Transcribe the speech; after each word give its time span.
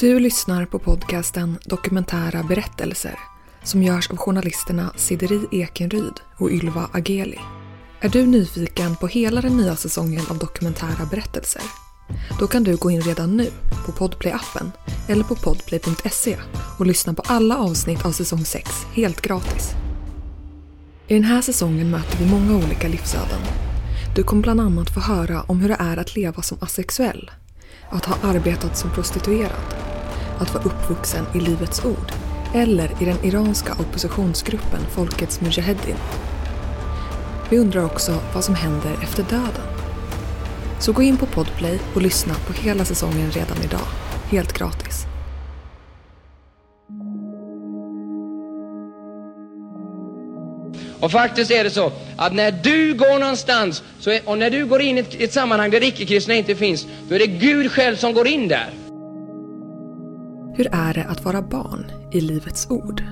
Du 0.00 0.20
lyssnar 0.20 0.66
på 0.66 0.78
podcasten 0.78 1.58
Dokumentära 1.64 2.42
berättelser 2.42 3.18
som 3.62 3.82
görs 3.82 4.10
av 4.10 4.16
journalisterna 4.16 4.92
Sideri 4.96 5.40
Ekenryd 5.50 6.20
och 6.38 6.50
Ylva 6.50 6.90
Ageli. 6.92 7.38
Är 8.00 8.08
du 8.08 8.26
nyfiken 8.26 8.96
på 8.96 9.06
hela 9.06 9.40
den 9.40 9.56
nya 9.56 9.76
säsongen 9.76 10.22
av 10.30 10.38
Dokumentära 10.38 11.06
berättelser? 11.10 11.62
Då 12.38 12.46
kan 12.46 12.64
du 12.64 12.76
gå 12.76 12.90
in 12.90 13.00
redan 13.00 13.36
nu 13.36 13.50
på 13.86 13.92
Podplay-appen 13.92 14.70
eller 15.08 15.24
på 15.24 15.34
podplay.se 15.34 16.36
och 16.78 16.86
lyssna 16.86 17.14
på 17.14 17.22
alla 17.26 17.58
avsnitt 17.58 18.04
av 18.04 18.12
säsong 18.12 18.44
6 18.44 18.70
helt 18.92 19.20
gratis. 19.20 19.70
I 21.08 21.14
den 21.14 21.24
här 21.24 21.42
säsongen 21.42 21.90
möter 21.90 22.18
vi 22.18 22.30
många 22.30 22.56
olika 22.56 22.88
livsöden. 22.88 23.40
Du 24.16 24.22
kommer 24.22 24.42
bland 24.42 24.60
annat 24.60 24.94
få 24.94 25.00
höra 25.00 25.42
om 25.42 25.60
hur 25.60 25.68
det 25.68 25.76
är 25.78 25.96
att 25.96 26.16
leva 26.16 26.42
som 26.42 26.58
asexuell, 26.60 27.30
att 27.90 28.04
ha 28.04 28.30
arbetat 28.30 28.78
som 28.78 28.90
prostituerad, 28.90 29.89
att 30.40 30.54
vara 30.54 30.64
uppvuxen 30.64 31.26
i 31.34 31.40
Livets 31.40 31.84
Ord 31.84 32.12
eller 32.54 33.02
i 33.02 33.04
den 33.04 33.24
iranska 33.24 33.72
oppositionsgruppen 33.72 34.80
Folkets 34.90 35.40
Mujaheddin. 35.40 35.96
Vi 37.50 37.58
undrar 37.58 37.84
också 37.84 38.20
vad 38.34 38.44
som 38.44 38.54
händer 38.54 38.92
efter 39.02 39.22
döden. 39.22 39.66
Så 40.80 40.92
gå 40.92 41.02
in 41.02 41.16
på 41.16 41.26
Podplay 41.26 41.78
och 41.94 42.02
lyssna 42.02 42.34
på 42.46 42.52
hela 42.52 42.84
säsongen 42.84 43.30
redan 43.30 43.62
idag, 43.62 43.86
helt 44.30 44.52
gratis. 44.52 45.06
Och 51.00 51.12
faktiskt 51.12 51.50
är 51.50 51.64
det 51.64 51.70
så 51.70 51.92
att 52.16 52.32
när 52.32 52.52
du 52.52 52.94
går 52.94 53.18
någonstans 53.18 53.82
så 53.98 54.10
är, 54.10 54.28
och 54.28 54.38
när 54.38 54.50
du 54.50 54.66
går 54.66 54.82
in 54.82 54.98
i 54.98 55.00
ett, 55.00 55.14
ett 55.20 55.32
sammanhang 55.32 55.70
där 55.70 55.82
icke-kristna 55.82 56.34
inte 56.34 56.54
finns, 56.54 56.86
då 57.08 57.14
är 57.14 57.18
det 57.18 57.26
Gud 57.26 57.72
själv 57.72 57.96
som 57.96 58.14
går 58.14 58.26
in 58.26 58.48
där. 58.48 58.70
Hur 60.60 60.68
är 60.72 60.94
det 60.94 61.04
att 61.04 61.24
vara 61.24 61.42
barn 61.42 61.92
i 62.12 62.20
Livets 62.20 62.70
Ord? 62.70 63.02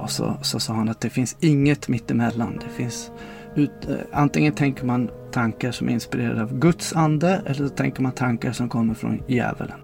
Och 0.00 0.10
så, 0.10 0.36
så 0.42 0.60
sa 0.60 0.72
han 0.72 0.88
att 0.88 1.00
det 1.00 1.10
finns 1.10 1.36
inget 1.40 1.88
mittemellan. 1.88 2.60
Det 2.64 2.68
finns 2.76 3.10
ut, 3.54 3.70
eh, 3.88 3.96
antingen 4.12 4.52
tänker 4.52 4.84
man 4.84 5.10
tankar 5.32 5.72
som 5.72 5.88
är 5.88 5.92
inspirerade 5.92 6.42
av 6.42 6.58
Guds 6.58 6.92
ande 6.92 7.42
eller 7.46 7.68
så 7.68 7.74
tänker 7.74 8.02
man 8.02 8.12
tankar 8.12 8.52
som 8.52 8.68
kommer 8.68 8.94
från 8.94 9.22
djävulen. 9.28 9.80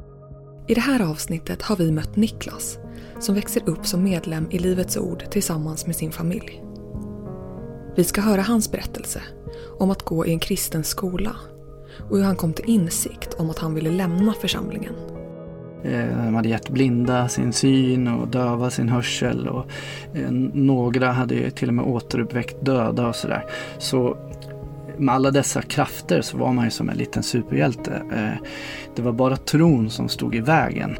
I 0.68 0.74
det 0.74 0.80
här 0.80 1.10
avsnittet 1.10 1.62
har 1.62 1.76
vi 1.76 1.92
mött 1.92 2.16
Niklas 2.16 2.78
som 3.18 3.34
växer 3.34 3.68
upp 3.68 3.86
som 3.86 4.04
medlem 4.04 4.46
i 4.50 4.58
Livets 4.58 4.96
Ord 4.96 5.30
tillsammans 5.30 5.86
med 5.86 5.96
sin 5.96 6.12
familj. 6.12 6.62
Vi 7.96 8.04
ska 8.04 8.20
höra 8.20 8.42
hans 8.42 8.72
berättelse 8.72 9.22
om 9.78 9.90
att 9.90 10.02
gå 10.02 10.26
i 10.26 10.32
en 10.32 10.38
kristen 10.38 10.84
skola 10.84 11.36
och 12.10 12.16
hur 12.16 12.24
han 12.24 12.36
kom 12.36 12.52
till 12.52 12.70
insikt 12.70 13.34
om 13.34 13.50
att 13.50 13.58
han 13.58 13.74
ville 13.74 13.90
lämna 13.90 14.32
församlingen. 14.32 14.94
Eh, 15.84 16.24
de 16.24 16.34
hade 16.34 16.48
gett 16.48 16.68
blinda 16.68 17.28
sin 17.28 17.52
syn 17.52 18.08
och 18.08 18.28
döva 18.28 18.70
sin 18.70 18.88
hörsel 18.88 19.48
och 19.48 19.66
eh, 20.14 20.30
några 20.54 21.12
hade 21.12 21.34
ju 21.34 21.50
till 21.50 21.68
och 21.68 21.74
med 21.74 21.84
återuppväckt 21.84 22.64
döda 22.64 23.08
och 23.08 23.16
sådär. 23.16 23.44
Så 23.78 24.16
med 24.98 25.14
alla 25.14 25.30
dessa 25.30 25.62
krafter 25.62 26.22
så 26.22 26.38
var 26.38 26.52
man 26.52 26.64
ju 26.64 26.70
som 26.70 26.88
en 26.88 26.96
liten 26.96 27.22
superhjälte. 27.22 28.02
Eh, 28.12 28.46
det 28.96 29.02
var 29.02 29.12
bara 29.12 29.36
tron 29.36 29.90
som 29.90 30.08
stod 30.08 30.34
i 30.34 30.40
vägen. 30.40 30.96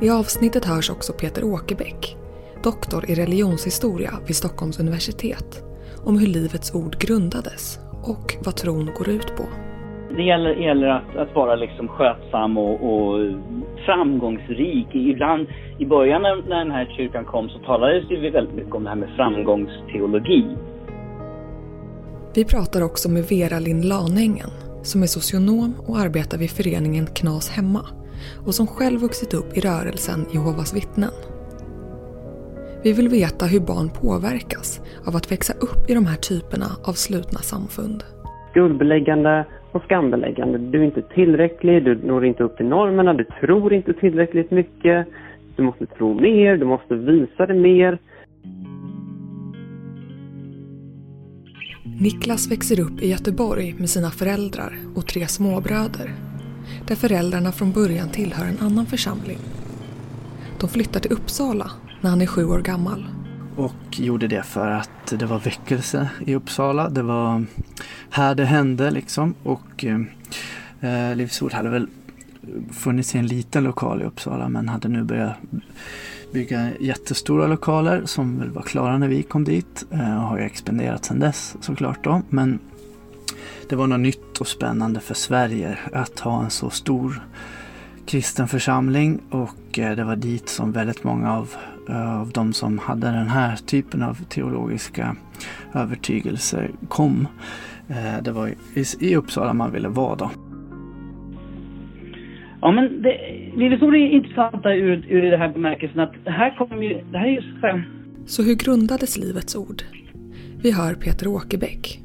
I 0.00 0.10
avsnittet 0.10 0.64
hörs 0.64 0.90
också 0.90 1.12
Peter 1.12 1.44
Åkerbäck, 1.44 2.16
doktor 2.62 3.10
i 3.10 3.14
religionshistoria 3.14 4.14
vid 4.26 4.36
Stockholms 4.36 4.78
universitet, 4.78 5.62
om 6.04 6.18
hur 6.18 6.26
Livets 6.26 6.74
Ord 6.74 6.98
grundades 6.98 7.78
och 8.02 8.36
vad 8.44 8.56
tron 8.56 8.90
går 8.98 9.08
ut 9.08 9.36
på. 9.36 9.46
Det 10.16 10.22
gäller, 10.22 10.54
gäller 10.54 10.88
att, 10.88 11.16
att 11.16 11.34
vara 11.34 11.54
liksom 11.54 11.88
skötsam 11.88 12.58
och, 12.58 12.74
och 12.74 13.32
framgångsrik. 13.86 14.86
Ibland, 14.92 15.46
i 15.78 15.86
början 15.86 16.22
när, 16.22 16.48
när 16.48 16.58
den 16.58 16.70
här 16.70 16.94
kyrkan 16.96 17.24
kom 17.24 17.48
så 17.48 17.58
talades 17.58 18.08
det 18.08 18.30
väldigt 18.30 18.54
mycket 18.54 18.74
om 18.74 18.84
det 18.84 18.88
här 18.88 18.96
med 18.96 19.08
framgångsteologi. 19.16 20.44
Vi 22.34 22.44
pratar 22.44 22.82
också 22.82 23.10
med 23.10 23.24
Vera 23.24 23.58
Lind 23.58 23.84
Lanängen 23.84 24.50
som 24.82 25.02
är 25.02 25.06
socionom 25.06 25.74
och 25.86 25.98
arbetar 25.98 26.38
vid 26.38 26.50
föreningen 26.50 27.06
Knas 27.06 27.50
Hemma 27.50 27.84
och 28.46 28.54
som 28.54 28.66
själv 28.66 29.00
vuxit 29.00 29.34
upp 29.34 29.56
i 29.56 29.60
rörelsen 29.60 30.26
Jehovas 30.32 30.76
vittnen. 30.76 31.10
Vi 32.82 32.92
vill 32.92 33.08
veta 33.08 33.46
hur 33.46 33.60
barn 33.60 33.90
påverkas 34.02 34.80
av 35.06 35.16
att 35.16 35.32
växa 35.32 35.52
upp 35.52 35.90
i 35.90 35.94
de 35.94 36.06
här 36.06 36.16
typerna 36.16 36.66
av 36.84 36.92
slutna 36.92 37.38
samfund. 37.38 38.02
skuldbeläggande 38.50 39.46
och 39.74 39.82
skambeläggande. 39.82 40.58
Du 40.58 40.80
är 40.80 40.84
inte 40.84 41.02
tillräcklig, 41.02 41.84
du 41.84 41.94
når 41.94 42.24
inte 42.24 42.42
upp 42.42 42.56
till 42.56 42.66
normerna, 42.66 43.14
du 43.14 43.24
tror 43.40 43.72
inte 43.72 43.92
tillräckligt 43.92 44.50
mycket. 44.50 45.06
Du 45.56 45.62
måste 45.62 45.86
tro 45.86 46.20
mer, 46.20 46.56
du 46.56 46.64
måste 46.64 46.94
visa 46.94 47.46
det 47.46 47.54
mer. 47.54 47.98
Niklas 52.00 52.50
växer 52.50 52.80
upp 52.80 53.02
i 53.02 53.10
Göteborg 53.10 53.74
med 53.78 53.90
sina 53.90 54.10
föräldrar 54.10 54.72
och 54.96 55.06
tre 55.06 55.26
småbröder. 55.26 56.10
Där 56.88 56.94
föräldrarna 56.94 57.52
från 57.52 57.72
början 57.72 58.08
tillhör 58.08 58.46
en 58.46 58.66
annan 58.66 58.86
församling. 58.86 59.38
De 60.60 60.68
flyttar 60.68 61.00
till 61.00 61.12
Uppsala 61.12 61.70
när 62.00 62.10
han 62.10 62.20
är 62.20 62.26
sju 62.26 62.44
år 62.44 62.60
gammal. 62.60 63.04
Och 63.56 63.74
gjorde 63.90 64.28
det 64.28 64.42
för 64.42 64.70
att 64.70 65.06
det 65.06 65.26
var 65.26 65.38
väckelse 65.38 66.08
i 66.26 66.34
Uppsala. 66.34 66.88
Det 66.88 67.02
var 67.02 67.44
här 68.10 68.34
det 68.34 68.44
hände 68.44 68.90
liksom. 68.90 69.34
Och 69.42 69.84
eh, 69.84 70.00
eh 70.80 71.16
Livs 71.16 71.42
Ord 71.42 71.52
hade 71.52 71.68
väl 71.68 71.88
funnits 72.72 73.14
i 73.14 73.18
en 73.18 73.26
liten 73.26 73.64
lokal 73.64 74.02
i 74.02 74.04
Uppsala 74.04 74.48
men 74.48 74.68
hade 74.68 74.88
nu 74.88 75.02
börjat 75.02 75.36
bygga 76.32 76.70
jättestora 76.80 77.46
lokaler 77.46 78.02
som 78.04 78.38
väl 78.38 78.50
var 78.50 78.62
klara 78.62 78.98
när 78.98 79.08
vi 79.08 79.22
kom 79.22 79.44
dit. 79.44 79.84
Eh, 79.90 80.16
och 80.16 80.22
har 80.22 80.38
ju 80.38 80.44
expanderat 80.44 81.04
sedan 81.04 81.18
dess 81.18 81.56
såklart 81.60 82.04
då. 82.04 82.22
Men 82.28 82.58
det 83.68 83.76
var 83.76 83.86
något 83.86 84.00
nytt 84.00 84.40
och 84.40 84.48
spännande 84.48 85.00
för 85.00 85.14
Sverige 85.14 85.78
att 85.92 86.20
ha 86.20 86.44
en 86.44 86.50
så 86.50 86.70
stor 86.70 87.22
kristen 88.06 88.48
församling 88.48 89.20
och 89.30 89.78
eh, 89.78 89.96
det 89.96 90.04
var 90.04 90.16
dit 90.16 90.48
som 90.48 90.72
väldigt 90.72 91.04
många 91.04 91.32
av, 91.36 91.54
av 91.88 92.30
de 92.34 92.52
som 92.52 92.78
hade 92.78 93.06
den 93.06 93.28
här 93.28 93.56
typen 93.56 94.02
av 94.02 94.14
teologiska 94.14 95.16
övertygelser 95.74 96.70
kom. 96.88 97.28
Eh, 97.88 98.22
Det 98.22 98.32
var 98.32 98.50
i, 99.00 99.16
Uppsala 99.16 99.52
man 99.54 99.72
ville 99.72 99.88
vara 99.88 100.16
då. 100.16 100.30
Ja, 102.60 102.70
men 102.72 103.02
det, 103.02 103.16
Ord 103.82 103.94
är 103.94 103.98
intressanta 103.98 104.74
ur, 104.74 105.06
ur 105.08 105.30
det 105.30 105.36
här 105.36 105.48
bemärkelsen 105.48 106.00
att 106.00 106.12
här 106.24 106.54
kommer 106.58 106.82
ju, 106.82 107.00
det 107.12 107.18
här 107.18 107.26
är 107.26 107.30
ju 107.30 107.42
så 107.42 107.58
Så 108.26 108.42
hur 108.42 108.54
grundades 108.54 109.18
Livets 109.18 109.56
Ord? 109.56 109.82
Vi 110.62 110.70
hör 110.72 110.94
Peter 110.94 111.28
Åkerbäck. 111.28 112.00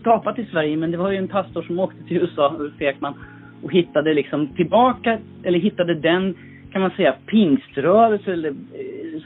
skapat 0.00 0.38
i 0.38 0.44
Sverige, 0.52 0.76
men 0.76 0.90
det 0.90 0.96
var 0.96 1.10
ju 1.10 1.18
en 1.18 1.28
pastor 1.28 1.62
som 1.62 1.78
åkte 1.78 2.04
till 2.04 2.16
USA, 2.16 2.56
Ulf 2.58 2.82
Ekman, 2.82 3.14
och 3.62 3.72
hittade 3.72 4.14
liksom 4.14 4.48
tillbaka, 4.56 5.18
eller 5.42 5.58
hittade 5.58 5.94
den, 5.94 6.34
kan 6.72 6.82
man 6.82 6.90
säga, 6.90 7.14
pingströrelse 7.26 8.32
eller, 8.32 8.50
eh, 8.50 8.54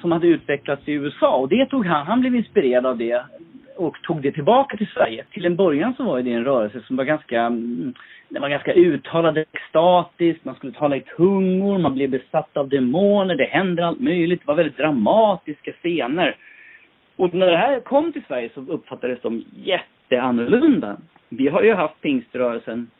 som 0.01 0.13
hade 0.13 0.27
utvecklats 0.27 0.89
i 0.89 0.93
USA. 0.93 1.37
Och 1.37 1.49
det 1.49 1.67
tog 1.67 1.87
han, 1.87 2.07
han 2.07 2.21
blev 2.21 2.37
inspirerad 2.37 2.87
av 2.87 2.99
det 2.99 3.23
och 3.77 4.03
tog 4.03 4.23
det 4.23 4.33
tillbaka 4.33 4.77
till 4.77 4.87
Sverige. 4.87 5.25
Till 5.31 5.47
en 5.47 5.57
början 5.57 5.95
så 5.97 6.05
var 6.05 6.19
ju 6.19 6.23
det 6.23 6.33
en 6.33 6.45
rörelse 6.45 6.81
som 6.87 6.97
var 6.97 7.05
ganska, 7.05 7.41
mm, 7.41 7.95
den 8.29 8.43
var 8.43 8.49
ganska 8.49 8.73
uttalad 8.73 9.39
extatisk, 9.39 10.45
man 10.45 10.55
skulle 10.55 10.73
tala 10.73 10.97
i 10.97 11.01
tungor, 11.01 11.79
man 11.79 11.95
blev 11.95 12.11
besatt 12.11 12.57
av 12.57 12.69
demoner, 12.69 13.35
det 13.35 13.45
hände 13.45 13.87
allt 13.87 14.01
möjligt, 14.01 14.41
det 14.41 14.47
var 14.47 14.55
väldigt 14.55 14.77
dramatiska 14.77 15.73
scener. 15.73 16.37
Och 17.17 17.35
när 17.35 17.51
det 17.51 17.57
här 17.57 17.81
kom 17.81 18.13
till 18.13 18.23
Sverige 18.29 18.51
så 18.55 18.61
uppfattades 18.61 19.21
de 19.23 19.45
jätteannorlunda. 19.65 20.97
Vi 21.29 21.49
har 21.49 21.63
ju 21.63 21.75
haft 21.75 22.01
pingströrelsen 22.01 22.91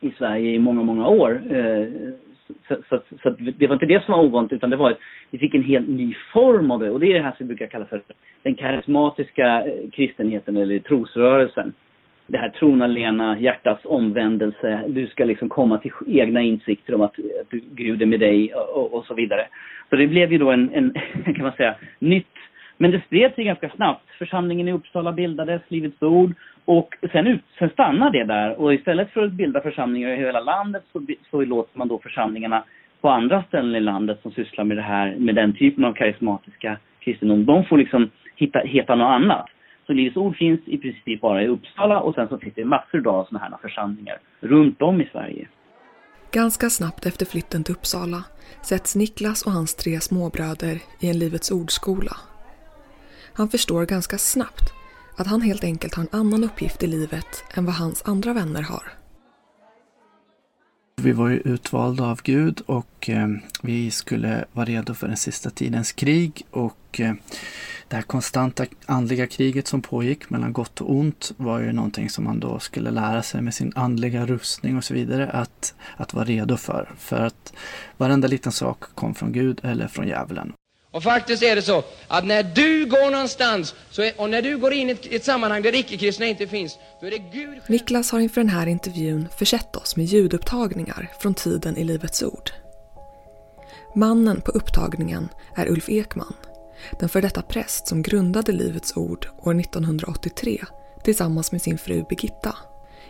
i 0.00 0.10
Sverige 0.18 0.50
i 0.50 0.58
många, 0.58 0.82
många 0.82 1.08
år. 1.08 1.42
Eh, 1.50 1.86
så, 2.68 2.76
så, 2.88 3.00
så 3.22 3.28
att 3.28 3.36
det 3.58 3.66
var 3.66 3.74
inte 3.74 3.86
det 3.86 4.04
som 4.04 4.12
var 4.12 4.24
ovanligt 4.24 4.52
utan 4.52 4.70
det 4.70 4.76
var 4.76 4.90
att 4.90 4.98
vi 5.30 5.38
fick 5.38 5.54
en 5.54 5.62
helt 5.62 5.88
ny 5.88 6.14
form 6.32 6.70
av 6.70 6.80
det. 6.80 6.90
Och 6.90 7.00
det 7.00 7.06
är 7.06 7.14
det 7.14 7.22
här 7.22 7.34
som 7.36 7.46
vi 7.46 7.54
brukar 7.54 7.66
kalla 7.66 7.84
för 7.84 8.02
den 8.42 8.54
karismatiska 8.54 9.66
eh, 9.66 9.90
kristenheten 9.92 10.56
eller 10.56 10.78
trosrörelsen. 10.78 11.72
Det 12.26 12.38
här 12.38 12.48
tron 12.48 12.82
alena, 12.82 13.38
hjärtats 13.38 13.84
omvändelse. 13.84 14.84
Du 14.88 15.06
ska 15.06 15.24
liksom 15.24 15.48
komma 15.48 15.78
till 15.78 15.92
egna 16.06 16.42
insikter 16.42 16.94
om 16.94 17.00
att, 17.00 17.18
att 17.40 17.50
du, 17.50 17.60
Gud 17.70 18.02
är 18.02 18.06
med 18.06 18.20
dig 18.20 18.54
och, 18.54 18.76
och, 18.76 18.94
och 18.94 19.06
så 19.06 19.14
vidare. 19.14 19.46
Så 19.90 19.96
det 19.96 20.06
blev 20.06 20.32
ju 20.32 20.38
då 20.38 20.50
en, 20.50 20.70
en 20.74 20.94
kan 21.24 21.42
man 21.42 21.52
säga, 21.52 21.74
nytt 21.98 22.26
men 22.84 22.90
det 22.90 23.02
spred 23.06 23.34
sig 23.34 23.44
ganska 23.44 23.70
snabbt. 23.70 24.10
Församlingen 24.18 24.68
i 24.68 24.72
Uppsala 24.72 25.12
bildades, 25.12 25.62
Livets 25.68 26.02
Ord. 26.02 26.34
Och 26.64 26.94
sen, 27.12 27.26
ut, 27.26 27.40
sen 27.58 27.70
stannar 27.70 28.10
det 28.10 28.24
där. 28.24 28.60
Och 28.60 28.74
istället 28.74 29.10
för 29.10 29.24
att 29.24 29.32
bilda 29.32 29.60
församlingar 29.60 30.08
i 30.08 30.16
hela 30.16 30.40
landet 30.40 30.82
så, 30.92 31.06
så 31.30 31.44
låter 31.44 31.78
man 31.78 31.88
då 31.88 31.98
församlingarna 31.98 32.64
på 33.00 33.08
andra 33.08 33.42
ställen 33.42 33.74
i 33.74 33.80
landet 33.80 34.18
som 34.22 34.32
sysslar 34.32 34.64
med 34.64 34.76
det 34.76 34.82
här, 34.82 35.16
med 35.18 35.34
den 35.34 35.52
typen 35.52 35.84
av 35.84 35.92
karismatiska 35.92 36.78
kristendom. 37.00 37.44
De 37.44 37.64
får 37.64 37.78
liksom 37.78 38.10
hitta, 38.36 38.58
heta 38.58 38.94
något 38.94 39.14
annat. 39.22 39.46
Så 39.86 39.92
Livets 39.92 40.16
Ord 40.16 40.36
finns 40.36 40.60
i 40.66 40.78
princip 40.78 41.20
bara 41.20 41.42
i 41.42 41.48
Uppsala 41.48 42.00
och 42.00 42.14
sen 42.14 42.28
så 42.28 42.38
finns 42.38 42.54
det 42.54 42.64
massor 42.64 43.08
av 43.08 43.24
sådana 43.24 43.44
här 43.44 43.56
församlingar 43.62 44.18
runt 44.40 44.82
om 44.82 45.00
i 45.00 45.08
Sverige. 45.12 45.48
Ganska 46.32 46.70
snabbt 46.70 47.06
efter 47.06 47.26
flytten 47.26 47.64
till 47.64 47.74
Uppsala 47.74 48.24
sätts 48.62 48.96
Niklas 48.96 49.46
och 49.46 49.52
hans 49.52 49.74
tre 49.74 50.00
småbröder 50.00 50.76
i 51.00 51.10
en 51.10 51.18
Livets 51.18 51.52
Ord-skola. 51.52 52.16
Han 53.34 53.48
förstår 53.48 53.86
ganska 53.86 54.18
snabbt 54.18 54.72
att 55.16 55.26
han 55.26 55.40
helt 55.40 55.64
enkelt 55.64 55.94
har 55.94 56.02
en 56.02 56.20
annan 56.20 56.44
uppgift 56.44 56.82
i 56.82 56.86
livet 56.86 57.44
än 57.54 57.64
vad 57.64 57.74
hans 57.74 58.02
andra 58.04 58.32
vänner 58.32 58.62
har. 58.62 58.92
Vi 60.96 61.12
var 61.12 61.28
ju 61.28 61.36
utvalda 61.36 62.04
av 62.04 62.20
Gud 62.22 62.60
och 62.66 63.08
eh, 63.08 63.28
vi 63.62 63.90
skulle 63.90 64.44
vara 64.52 64.66
redo 64.66 64.94
för 64.94 65.08
den 65.08 65.16
sista 65.16 65.50
tidens 65.50 65.92
krig 65.92 66.46
och 66.50 67.00
eh, 67.00 67.14
det 67.88 67.96
här 67.96 68.02
konstanta 68.02 68.66
andliga 68.86 69.26
kriget 69.26 69.68
som 69.68 69.82
pågick 69.82 70.30
mellan 70.30 70.52
gott 70.52 70.80
och 70.80 70.90
ont 70.90 71.32
var 71.36 71.60
ju 71.60 71.72
någonting 71.72 72.10
som 72.10 72.24
man 72.24 72.40
då 72.40 72.58
skulle 72.58 72.90
lära 72.90 73.22
sig 73.22 73.42
med 73.42 73.54
sin 73.54 73.72
andliga 73.74 74.26
rustning 74.26 74.76
och 74.76 74.84
så 74.84 74.94
vidare 74.94 75.30
att, 75.30 75.74
att 75.96 76.14
vara 76.14 76.24
redo 76.24 76.56
för. 76.56 76.90
För 76.98 77.20
att 77.20 77.52
varenda 77.96 78.28
liten 78.28 78.52
sak 78.52 78.84
kom 78.94 79.14
från 79.14 79.32
Gud 79.32 79.60
eller 79.62 79.88
från 79.88 80.08
djävulen. 80.08 80.52
Och 80.94 81.02
faktiskt 81.02 81.42
är 81.42 81.56
det 81.56 81.62
så 81.62 81.84
att 82.08 82.24
när 82.24 82.42
du 82.42 82.86
går 82.86 83.10
någonstans 83.10 83.74
så 83.90 84.02
är, 84.02 84.20
och 84.20 84.30
när 84.30 84.42
du 84.42 84.58
går 84.58 84.72
in 84.72 84.88
i 84.88 84.92
ett, 84.92 85.06
ett 85.12 85.24
sammanhang 85.24 85.62
där 85.62 85.74
icke-kristna 85.74 86.26
inte 86.26 86.46
finns, 86.46 86.78
då 87.00 87.06
är 87.06 87.10
det 87.10 87.18
Gud 87.18 87.58
Niklas 87.66 88.10
har 88.10 88.20
inför 88.20 88.40
den 88.40 88.50
här 88.50 88.66
intervjun 88.66 89.28
försett 89.38 89.76
oss 89.76 89.96
med 89.96 90.06
ljudupptagningar 90.06 91.12
från 91.20 91.34
tiden 91.34 91.76
i 91.76 91.84
Livets 91.84 92.22
Ord. 92.22 92.50
Mannen 93.94 94.40
på 94.40 94.50
upptagningen 94.50 95.28
är 95.56 95.68
Ulf 95.68 95.88
Ekman, 95.88 96.34
den 97.00 97.08
för 97.08 97.22
detta 97.22 97.42
präst 97.42 97.86
som 97.86 98.02
grundade 98.02 98.52
Livets 98.52 98.96
Ord 98.96 99.28
år 99.38 99.60
1983 99.60 100.64
tillsammans 101.04 101.52
med 101.52 101.62
sin 101.62 101.78
fru 101.78 102.04
Birgitta. 102.08 102.56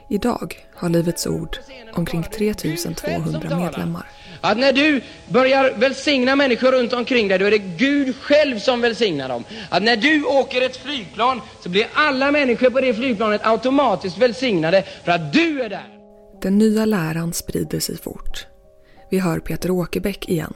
Idag 0.08 0.54
har 0.74 0.88
Livets 0.88 1.26
Ord 1.26 1.56
omkring 1.96 2.22
3200 2.22 3.56
medlemmar. 3.56 4.06
Att 4.40 4.58
när 4.58 4.72
du 4.72 5.00
börjar 5.32 5.80
välsigna 5.80 6.36
människor 6.36 6.72
runt 6.72 6.92
omkring 6.92 7.28
dig, 7.28 7.38
då 7.38 7.44
är 7.44 7.50
det 7.50 7.78
Gud 7.78 8.16
själv 8.16 8.56
som 8.58 8.80
välsignar 8.80 9.28
dem. 9.28 9.44
Att 9.70 9.82
när 9.82 9.96
du 9.96 10.24
åker 10.24 10.66
ett 10.66 10.76
flygplan 10.76 11.40
så 11.60 11.70
blir 11.70 11.86
alla 11.94 12.32
människor 12.32 12.70
på 12.70 12.80
det 12.80 12.94
flygplanet 12.94 13.46
automatiskt 13.46 14.22
välsignade 14.22 14.82
för 14.82 15.12
att 15.12 15.32
du 15.32 15.62
är 15.62 15.68
där. 15.68 15.88
Den 16.42 16.58
nya 16.58 16.84
läran 16.84 17.32
sprider 17.32 17.78
sig 17.78 17.96
fort. 17.96 18.46
Vi 19.10 19.18
hör 19.18 19.38
Peter 19.38 19.70
Åkerbäck 19.70 20.28
igen. 20.28 20.54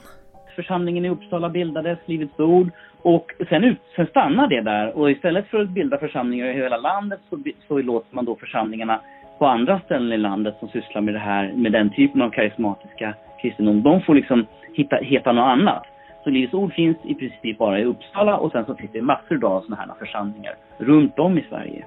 Församlingen 0.55 1.05
i 1.05 1.09
Uppsala 1.09 1.49
bildades, 1.49 1.99
Livets 2.05 2.39
Ord. 2.39 2.69
Och 3.01 3.31
sen, 3.49 3.63
ut, 3.63 3.77
sen 3.95 4.07
stannar 4.07 4.47
det 4.47 4.61
där. 4.61 4.97
Och 4.97 5.11
istället 5.11 5.47
för 5.47 5.61
att 5.61 5.69
bilda 5.69 5.97
församlingar 5.97 6.45
i 6.45 6.53
hela 6.53 6.77
landet 6.77 7.19
så, 7.29 7.43
så 7.67 7.77
låter 7.77 8.15
man 8.15 8.25
då 8.25 8.35
församlingarna 8.35 9.01
på 9.39 9.45
andra 9.47 9.79
ställen 9.85 10.11
i 10.11 10.17
landet 10.17 10.55
som 10.59 10.69
sysslar 10.69 11.01
med 11.01 11.13
det 11.13 11.19
här, 11.19 11.53
med 11.55 11.71
den 11.71 11.89
typen 11.89 12.21
av 12.21 12.29
karismatiska 12.29 13.13
kristendom, 13.41 13.83
de 13.83 14.01
får 14.01 14.15
liksom 14.15 14.45
hitta, 14.73 14.95
heta 14.95 15.31
något 15.31 15.51
annat. 15.59 15.83
Så 16.23 16.29
Livets 16.29 16.53
Ord 16.53 16.73
finns 16.73 16.97
i 17.03 17.15
princip 17.15 17.57
bara 17.57 17.79
i 17.79 17.85
Uppsala 17.85 18.37
och 18.37 18.51
sen 18.51 18.65
så 18.65 18.75
finns 18.75 18.91
det 18.91 19.01
massor 19.01 19.45
av 19.45 19.61
sådana 19.61 19.75
här 19.75 19.93
församlingar 19.99 20.55
runt 20.77 21.19
om 21.19 21.37
i 21.37 21.45
Sverige. 21.49 21.85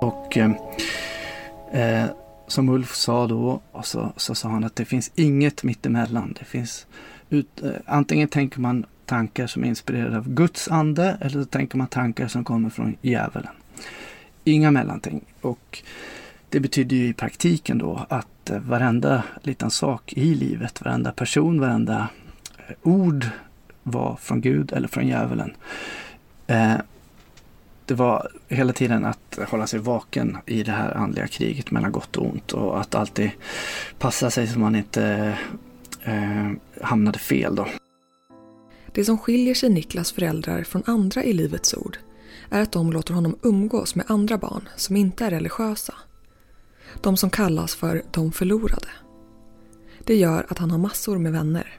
Och 0.00 0.36
eh, 0.36 0.50
eh 1.72 2.10
som 2.46 2.68
Ulf 2.68 2.88
sa 2.88 3.26
då, 3.26 3.60
så, 3.82 4.12
så 4.16 4.34
sa 4.34 4.48
han 4.48 4.64
att 4.64 4.76
det 4.76 4.84
finns 4.84 5.12
inget 5.14 5.64
mittemellan. 5.64 6.34
Det 6.38 6.44
finns 6.44 6.86
ut, 7.30 7.62
eh, 7.62 7.70
antingen 7.86 8.28
tänker 8.28 8.60
man 8.60 8.86
tankar 9.04 9.46
som 9.46 9.64
är 9.64 9.68
inspirerade 9.68 10.18
av 10.18 10.28
Guds 10.28 10.70
ande 10.70 11.18
eller 11.20 11.42
så 11.42 11.44
tänker 11.44 11.78
man 11.78 11.86
tankar 11.86 12.26
som 12.26 12.44
kommer 12.44 12.70
från 12.70 12.96
djävulen. 13.02 13.52
Inga 14.52 14.70
mellanting. 14.70 15.24
Och 15.40 15.82
det 16.48 16.60
betyder 16.60 16.96
ju 16.96 17.08
i 17.08 17.12
praktiken 17.12 17.78
då 17.78 18.06
att 18.08 18.50
eh, 18.50 18.58
varenda 18.58 19.22
liten 19.42 19.70
sak 19.70 20.12
i 20.12 20.34
livet, 20.34 20.80
varenda 20.80 21.12
person, 21.12 21.60
varenda 21.60 22.08
eh, 22.56 22.74
ord 22.82 23.26
var 23.82 24.16
från 24.16 24.40
Gud 24.40 24.72
eller 24.72 24.88
från 24.88 25.06
djävulen. 25.08 25.54
Eh, 26.46 26.74
det 27.84 27.94
var 27.94 28.28
hela 28.48 28.72
tiden 28.72 29.04
att 29.04 29.38
hålla 29.48 29.66
sig 29.66 29.80
vaken 29.80 30.36
i 30.46 30.62
det 30.62 30.72
här 30.72 30.96
andliga 30.96 31.26
kriget 31.26 31.70
mellan 31.70 31.92
gott 31.92 32.16
och 32.16 32.26
ont 32.26 32.52
och 32.52 32.80
att 32.80 32.94
alltid 32.94 33.30
passa 33.98 34.30
sig 34.30 34.46
så 34.46 34.58
man 34.58 34.76
inte 34.76 35.36
eh, 36.02 36.50
hamnade 36.82 37.18
fel 37.18 37.54
då. 37.54 37.68
Det 38.92 39.04
som 39.04 39.18
skiljer 39.18 39.54
sig 39.54 39.70
Niklas 39.70 40.12
föräldrar 40.12 40.62
från 40.62 40.82
andra 40.86 41.24
i 41.24 41.32
Livets 41.32 41.74
Ord 41.74 41.98
är 42.50 42.62
att 42.62 42.72
de 42.72 42.92
låter 42.92 43.14
honom 43.14 43.38
umgås 43.42 43.94
med 43.94 44.06
andra 44.08 44.38
barn 44.38 44.68
som 44.76 44.96
inte 44.96 45.24
är 45.24 45.30
religiösa. 45.30 45.94
De 47.00 47.16
som 47.16 47.30
kallas 47.30 47.74
för 47.74 48.02
de 48.10 48.32
förlorade. 48.32 48.88
Det 50.04 50.16
gör 50.16 50.46
att 50.48 50.58
han 50.58 50.70
har 50.70 50.78
massor 50.78 51.18
med 51.18 51.32
vänner. 51.32 51.78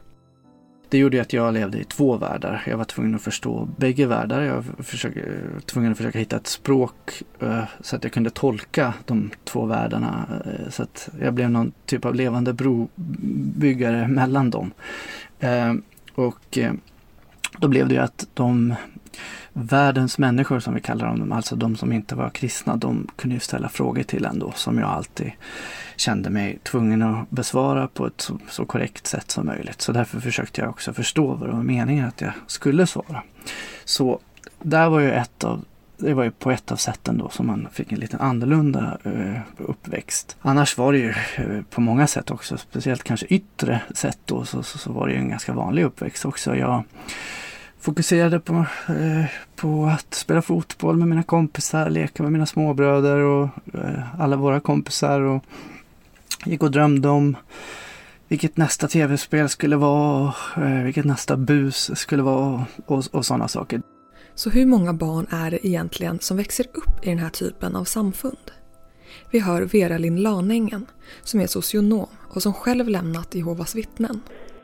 Det 0.89 0.97
gjorde 0.97 1.21
att 1.21 1.33
jag 1.33 1.53
levde 1.53 1.79
i 1.79 1.83
två 1.83 2.17
världar. 2.17 2.63
Jag 2.67 2.77
var 2.77 2.85
tvungen 2.85 3.15
att 3.15 3.21
förstå 3.21 3.67
bägge 3.77 4.05
världar. 4.05 4.41
Jag 4.41 4.55
var 4.55 5.59
tvungen 5.59 5.91
att 5.91 5.97
försöka 5.97 6.19
hitta 6.19 6.35
ett 6.35 6.47
språk 6.47 7.23
eh, 7.39 7.63
så 7.81 7.95
att 7.95 8.03
jag 8.03 8.13
kunde 8.13 8.29
tolka 8.29 8.93
de 9.05 9.31
två 9.43 9.65
världarna. 9.65 10.25
Eh, 10.45 10.69
så 10.69 10.83
att 10.83 11.09
jag 11.21 11.33
blev 11.33 11.49
någon 11.49 11.71
typ 11.85 12.05
av 12.05 12.15
levande 12.15 12.53
brobyggare 12.53 14.07
mellan 14.07 14.49
dem. 14.49 14.71
Eh, 15.39 15.73
och 16.15 16.57
då 17.59 17.67
blev 17.67 17.87
det 17.87 17.93
ju 17.93 18.01
att 18.01 18.27
de 18.33 18.75
världens 19.53 20.17
människor 20.17 20.59
som 20.59 20.73
vi 20.73 20.81
kallar 20.81 21.07
dem, 21.07 21.31
alltså 21.31 21.55
de 21.55 21.75
som 21.75 21.93
inte 21.93 22.15
var 22.15 22.29
kristna, 22.29 22.75
de 22.75 23.07
kunde 23.15 23.35
ju 23.35 23.39
ställa 23.39 23.69
frågor 23.69 24.03
till 24.03 24.25
en 24.25 24.39
då 24.39 24.51
som 24.51 24.77
jag 24.77 24.89
alltid 24.89 25.31
kände 25.95 26.29
mig 26.29 26.59
tvungen 26.63 27.01
att 27.01 27.29
besvara 27.29 27.87
på 27.87 28.07
ett 28.07 28.21
så, 28.21 28.39
så, 28.49 28.65
korrekt 28.65 29.07
sätt 29.07 29.31
som 29.31 29.45
möjligt. 29.45 29.81
Så 29.81 29.91
därför 29.91 30.19
försökte 30.19 30.61
jag 30.61 30.69
också 30.69 30.93
förstå 30.93 31.33
vad 31.33 31.49
det 31.49 31.55
var 31.55 31.63
meningen 31.63 32.07
att 32.07 32.21
jag 32.21 32.33
skulle 32.47 32.87
svara. 32.87 33.23
Så 33.85 34.19
där 34.61 34.89
var 34.89 34.99
ju 34.99 35.11
ett 35.11 35.43
av 35.43 35.65
det 35.99 36.13
var 36.13 36.23
ju 36.23 36.31
på 36.31 36.51
ett 36.51 36.71
av 36.71 36.75
sätten 36.75 37.17
då 37.17 37.29
som 37.29 37.47
man 37.47 37.67
fick 37.71 37.91
en 37.91 37.99
lite 37.99 38.17
annorlunda 38.17 38.97
eh, 39.03 39.41
uppväxt. 39.57 40.37
Annars 40.41 40.77
var 40.77 40.93
det 40.93 40.99
ju 40.99 41.09
eh, 41.09 41.61
på 41.69 41.81
många 41.81 42.07
sätt 42.07 42.31
också, 42.31 42.57
speciellt 42.57 43.03
kanske 43.03 43.25
yttre 43.25 43.81
sätt 43.91 44.19
då, 44.25 44.45
så, 44.45 44.63
så, 44.63 44.77
så 44.77 44.91
var 44.91 45.07
det 45.07 45.13
ju 45.13 45.19
en 45.19 45.29
ganska 45.29 45.53
vanlig 45.53 45.83
uppväxt 45.83 46.25
också. 46.25 46.55
Jag 46.55 46.83
fokuserade 47.79 48.39
på, 48.39 48.53
eh, 48.87 49.25
på 49.55 49.85
att 49.85 50.13
spela 50.13 50.41
fotboll 50.41 50.97
med 50.97 51.07
mina 51.07 51.23
kompisar, 51.23 51.89
leka 51.89 52.23
med 52.23 52.31
mina 52.31 52.45
småbröder 52.45 53.17
och 53.17 53.49
eh, 53.73 54.21
alla 54.21 54.35
våra 54.35 54.59
kompisar. 54.59 55.21
Och 55.21 55.43
gick 56.45 56.63
och 56.63 56.71
drömde 56.71 57.09
om 57.09 57.37
vilket 58.27 58.57
nästa 58.57 58.87
tv-spel 58.87 59.49
skulle 59.49 59.75
vara, 59.75 60.33
eh, 60.57 60.83
vilket 60.83 61.05
nästa 61.05 61.37
bus 61.37 61.91
skulle 61.99 62.23
vara 62.23 62.65
och, 62.85 63.03
och 63.11 63.25
sådana 63.25 63.47
saker. 63.47 63.81
Så 64.35 64.49
hur 64.49 64.65
många 64.65 64.93
barn 64.93 65.27
är 65.29 65.51
det 65.51 65.67
egentligen 65.67 66.19
som 66.19 66.37
växer 66.37 66.65
upp 66.73 67.05
i 67.05 67.09
den 67.09 67.19
här 67.19 67.29
typen 67.29 67.75
av 67.75 67.83
samfund? 67.83 68.51
Vi 69.31 69.39
hör 69.39 69.61
Vera 69.61 69.97
Lind 69.97 70.19
Lanängen 70.19 70.85
som 71.23 71.39
är 71.39 71.47
socionom 71.47 72.07
och 72.17 72.41
som 72.41 72.53
själv 72.53 72.87
lämnat 72.87 73.35
Jehovas 73.35 73.75
vittnen. 73.75 74.21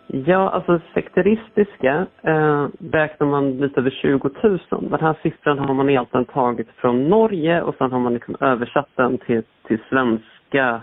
Ja, 0.07 0.49
alltså 0.49 0.81
sekteristiska 0.93 2.07
eh, 2.21 2.67
räknar 2.91 3.27
man 3.27 3.57
lite 3.57 3.79
över 3.79 3.89
20 3.89 4.29
000. 4.43 4.59
Den 4.69 4.99
här 4.99 5.17
siffran 5.23 5.59
har 5.59 5.73
man 5.73 5.89
egentligen 5.89 6.25
tagit 6.25 6.67
från 6.75 7.09
Norge 7.09 7.61
och 7.61 7.75
sen 7.77 7.91
har 7.91 7.99
man 7.99 8.13
liksom 8.13 8.35
översatt 8.39 8.89
den 8.95 9.17
till, 9.17 9.43
till 9.67 9.79
svenska 9.89 10.81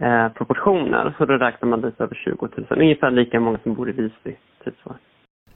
eh, 0.00 0.28
proportioner. 0.28 1.14
Så 1.18 1.24
då 1.24 1.34
räknar 1.34 1.68
man 1.68 1.80
lite 1.80 2.04
över 2.04 2.14
20 2.14 2.48
000. 2.56 2.66
Ungefär 2.70 3.10
lika 3.10 3.40
många 3.40 3.58
som 3.62 3.74
bor 3.74 3.88
i 3.88 3.92
Visby. 3.92 4.36
Typ 4.64 4.74
så. 4.84 4.94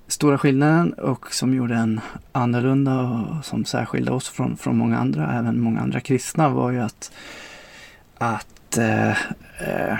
Stora 0.06 0.38
skillnaden 0.38 0.92
och 0.92 1.26
som 1.26 1.54
gjorde 1.54 1.74
en 1.74 2.00
annorlunda 2.32 3.00
och 3.00 3.44
som 3.44 3.64
särskilde 3.64 4.12
oss 4.12 4.36
från, 4.36 4.56
från 4.56 4.76
många 4.78 4.96
andra, 4.96 5.22
även 5.22 5.60
många 5.60 5.80
andra 5.80 6.00
kristna, 6.00 6.48
var 6.48 6.70
ju 6.70 6.78
att, 6.78 7.12
att 8.18 8.78
eh, 8.78 9.10
eh, 9.10 9.98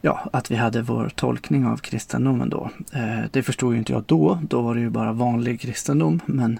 ja, 0.00 0.20
att 0.32 0.50
vi 0.50 0.56
hade 0.56 0.82
vår 0.82 1.08
tolkning 1.16 1.66
av 1.66 1.76
kristendomen 1.76 2.48
då. 2.50 2.70
Eh, 2.94 3.24
det 3.32 3.42
förstod 3.42 3.72
ju 3.72 3.78
inte 3.78 3.92
jag 3.92 4.02
då. 4.02 4.38
Då 4.42 4.60
var 4.60 4.74
det 4.74 4.80
ju 4.80 4.90
bara 4.90 5.12
vanlig 5.12 5.60
kristendom. 5.60 6.20
Men 6.26 6.58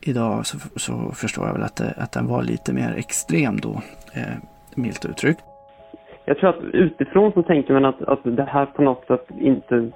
idag 0.00 0.46
så, 0.46 0.58
så 0.76 1.12
förstår 1.14 1.46
jag 1.46 1.52
väl 1.52 1.62
att, 1.62 1.76
det, 1.76 1.94
att 1.96 2.12
den 2.12 2.26
var 2.26 2.42
lite 2.42 2.72
mer 2.72 2.94
extrem 2.96 3.60
då, 3.60 3.82
eh, 4.14 4.36
milt 4.74 5.04
uttryckt. 5.04 5.44
Jag 6.24 6.38
tror 6.38 6.50
att 6.50 6.64
utifrån 6.72 7.32
så 7.32 7.42
tänker 7.42 7.74
man 7.74 7.84
att, 7.84 8.02
att 8.02 8.20
det 8.22 8.44
här 8.44 8.66
på 8.66 8.82
något 8.82 9.06
sätt 9.06 9.26
inte 9.40 9.90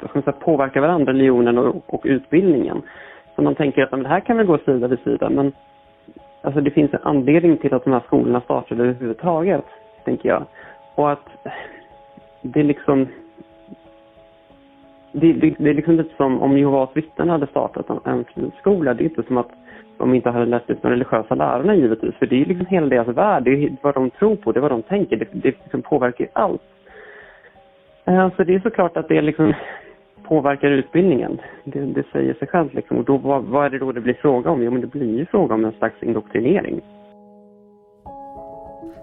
vad 0.00 0.10
ska 0.10 0.18
man 0.18 0.22
säga, 0.22 0.44
påverkar 0.44 0.80
varandra, 0.80 1.12
religionen 1.12 1.58
och, 1.58 1.94
och 1.94 2.02
utbildningen. 2.04 2.82
Så 3.36 3.42
man 3.42 3.54
tänker 3.54 3.82
att 3.82 3.90
men 3.90 4.02
det 4.02 4.08
här 4.08 4.20
kan 4.20 4.36
väl 4.36 4.46
gå 4.46 4.58
sida 4.58 4.88
vid 4.88 4.98
sida. 4.98 5.30
Men 5.30 5.52
alltså, 6.42 6.60
det 6.60 6.70
finns 6.70 6.94
en 6.94 7.02
anledning 7.02 7.58
till 7.58 7.74
att 7.74 7.84
de 7.84 7.92
här 7.92 8.02
skolorna 8.06 8.40
startade 8.40 8.82
överhuvudtaget, 8.82 9.64
tänker 10.04 10.28
jag. 10.28 10.44
Och 10.94 11.12
att 11.12 11.28
det 12.42 12.60
är 12.60 12.64
liksom... 12.64 13.08
Det, 15.12 15.32
det, 15.32 15.54
det, 15.58 15.70
är 15.70 15.74
liksom 15.74 15.96
lite 15.96 16.16
som 16.16 16.42
om 16.42 16.58
Jehovas 16.58 16.90
vittnen 16.92 17.28
hade 17.28 17.46
startat 17.46 18.06
en, 18.06 18.24
skola. 18.60 18.94
Det 18.94 19.02
är 19.02 19.08
inte 19.08 19.22
som 19.22 19.36
att 19.36 19.50
de 19.98 20.14
inte 20.14 20.30
hade 20.30 20.46
läst 20.46 20.70
ut 20.70 20.82
de 20.82 20.90
religiösa 20.90 21.34
lärarna 21.34 21.74
givetvis. 21.74 22.14
För 22.14 22.26
det 22.26 22.40
är 22.40 22.44
liksom 22.44 22.66
hela 22.66 22.86
deras 22.86 23.08
värld, 23.08 23.44
det 23.44 23.50
är 23.50 23.76
vad 23.82 23.94
de 23.94 24.10
tror 24.10 24.36
på, 24.36 24.52
det 24.52 24.58
är 24.58 24.62
vad 24.62 24.70
de 24.70 24.82
tänker. 24.82 25.16
Det, 25.16 25.28
det 25.32 25.54
liksom 25.62 25.82
påverkar 25.82 26.24
ju 26.24 26.30
allt. 26.32 26.62
Eh, 28.04 28.28
så 28.36 28.44
det 28.44 28.54
är 28.54 28.60
såklart 28.60 28.96
att 28.96 29.08
det 29.08 29.22
liksom 29.22 29.54
påverkar 30.22 30.70
utbildningen. 30.70 31.40
Det, 31.64 31.80
det 31.80 32.04
säger 32.12 32.34
sig 32.34 32.48
självt 32.48 32.74
liksom. 32.74 32.96
Och 32.96 33.04
då, 33.04 33.16
vad, 33.16 33.44
vad, 33.44 33.66
är 33.66 33.70
det 33.70 33.78
då 33.78 33.92
det 33.92 34.00
blir 34.00 34.14
fråga 34.14 34.50
om? 34.50 34.62
Jo, 34.62 34.70
men 34.70 34.80
det 34.80 34.86
blir 34.86 35.18
ju 35.18 35.26
fråga 35.26 35.54
om 35.54 35.64
en 35.64 35.72
slags 35.72 36.02
indoktrinering. 36.02 36.80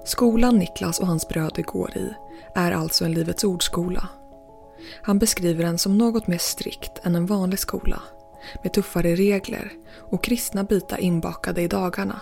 Skolan 0.05 0.58
Niklas 0.58 1.00
och 1.00 1.08
hans 1.08 1.27
bröder 1.27 1.63
går 1.63 1.98
i 1.98 2.13
är 2.55 2.72
alltså 2.72 3.05
en 3.05 3.13
Livets 3.13 3.43
ordskola. 3.43 4.08
Han 5.01 5.20
beskriver 5.20 5.63
den 5.63 5.77
som 5.77 5.98
något 5.98 6.27
mer 6.27 6.38
strikt 6.38 7.00
än 7.03 7.15
en 7.15 7.25
vanlig 7.25 7.60
skola 7.60 8.01
med 8.63 8.74
tuffare 8.74 9.15
regler 9.15 9.72
och 9.98 10.24
kristna 10.24 10.63
bitar 10.63 11.00
inbakade 11.00 11.62
i 11.62 11.67
dagarna. 11.67 12.20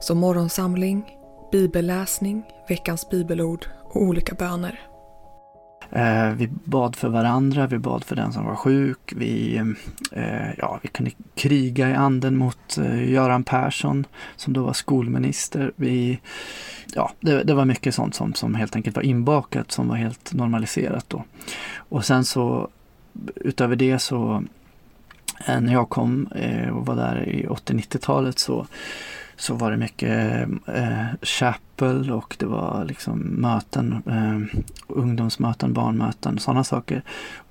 Som 0.00 0.18
morgonsamling, 0.18 1.18
bibelläsning, 1.52 2.42
veckans 2.68 3.08
bibelord 3.08 3.66
och 3.84 4.02
olika 4.02 4.34
böner. 4.34 4.87
Eh, 5.90 6.30
vi 6.30 6.48
bad 6.64 6.96
för 6.96 7.08
varandra, 7.08 7.66
vi 7.66 7.78
bad 7.78 8.04
för 8.04 8.16
den 8.16 8.32
som 8.32 8.44
var 8.44 8.54
sjuk. 8.54 9.12
Vi, 9.16 9.56
eh, 10.12 10.50
ja, 10.58 10.78
vi 10.82 10.88
kunde 10.88 11.10
kriga 11.34 11.90
i 11.90 11.94
anden 11.94 12.36
mot 12.36 12.78
eh, 12.78 13.10
Göran 13.10 13.44
Persson 13.44 14.06
som 14.36 14.52
då 14.52 14.62
var 14.62 14.72
skolminister. 14.72 15.72
Vi, 15.76 16.20
ja, 16.94 17.12
det, 17.20 17.42
det, 17.42 17.54
var 17.54 17.64
mycket 17.64 17.94
sånt 17.94 18.14
som, 18.14 18.34
som 18.34 18.54
helt 18.54 18.76
enkelt 18.76 18.96
var 18.96 19.02
inbakat 19.02 19.72
som 19.72 19.88
var 19.88 19.96
helt 19.96 20.32
normaliserat 20.32 21.04
då. 21.08 21.24
Och 21.76 22.04
sen 22.04 22.24
så 22.24 22.68
utöver 23.34 23.76
det 23.76 23.98
så 23.98 24.42
när 25.46 25.72
jag 25.72 25.88
kom 25.88 26.28
och 26.72 26.86
var 26.86 26.96
där 26.96 27.28
i 27.28 27.46
80-90-talet 27.46 28.38
så, 28.38 28.66
så 29.38 29.54
var 29.54 29.70
det 29.70 29.76
mycket 29.76 30.48
eh, 30.66 31.06
chapel 31.22 32.10
och 32.10 32.36
det 32.38 32.46
var 32.46 32.84
liksom 32.84 33.18
möten, 33.18 34.02
eh, 34.06 34.60
ungdomsmöten, 34.88 35.72
barnmöten, 35.72 36.38
sådana 36.38 36.64
saker. 36.64 37.02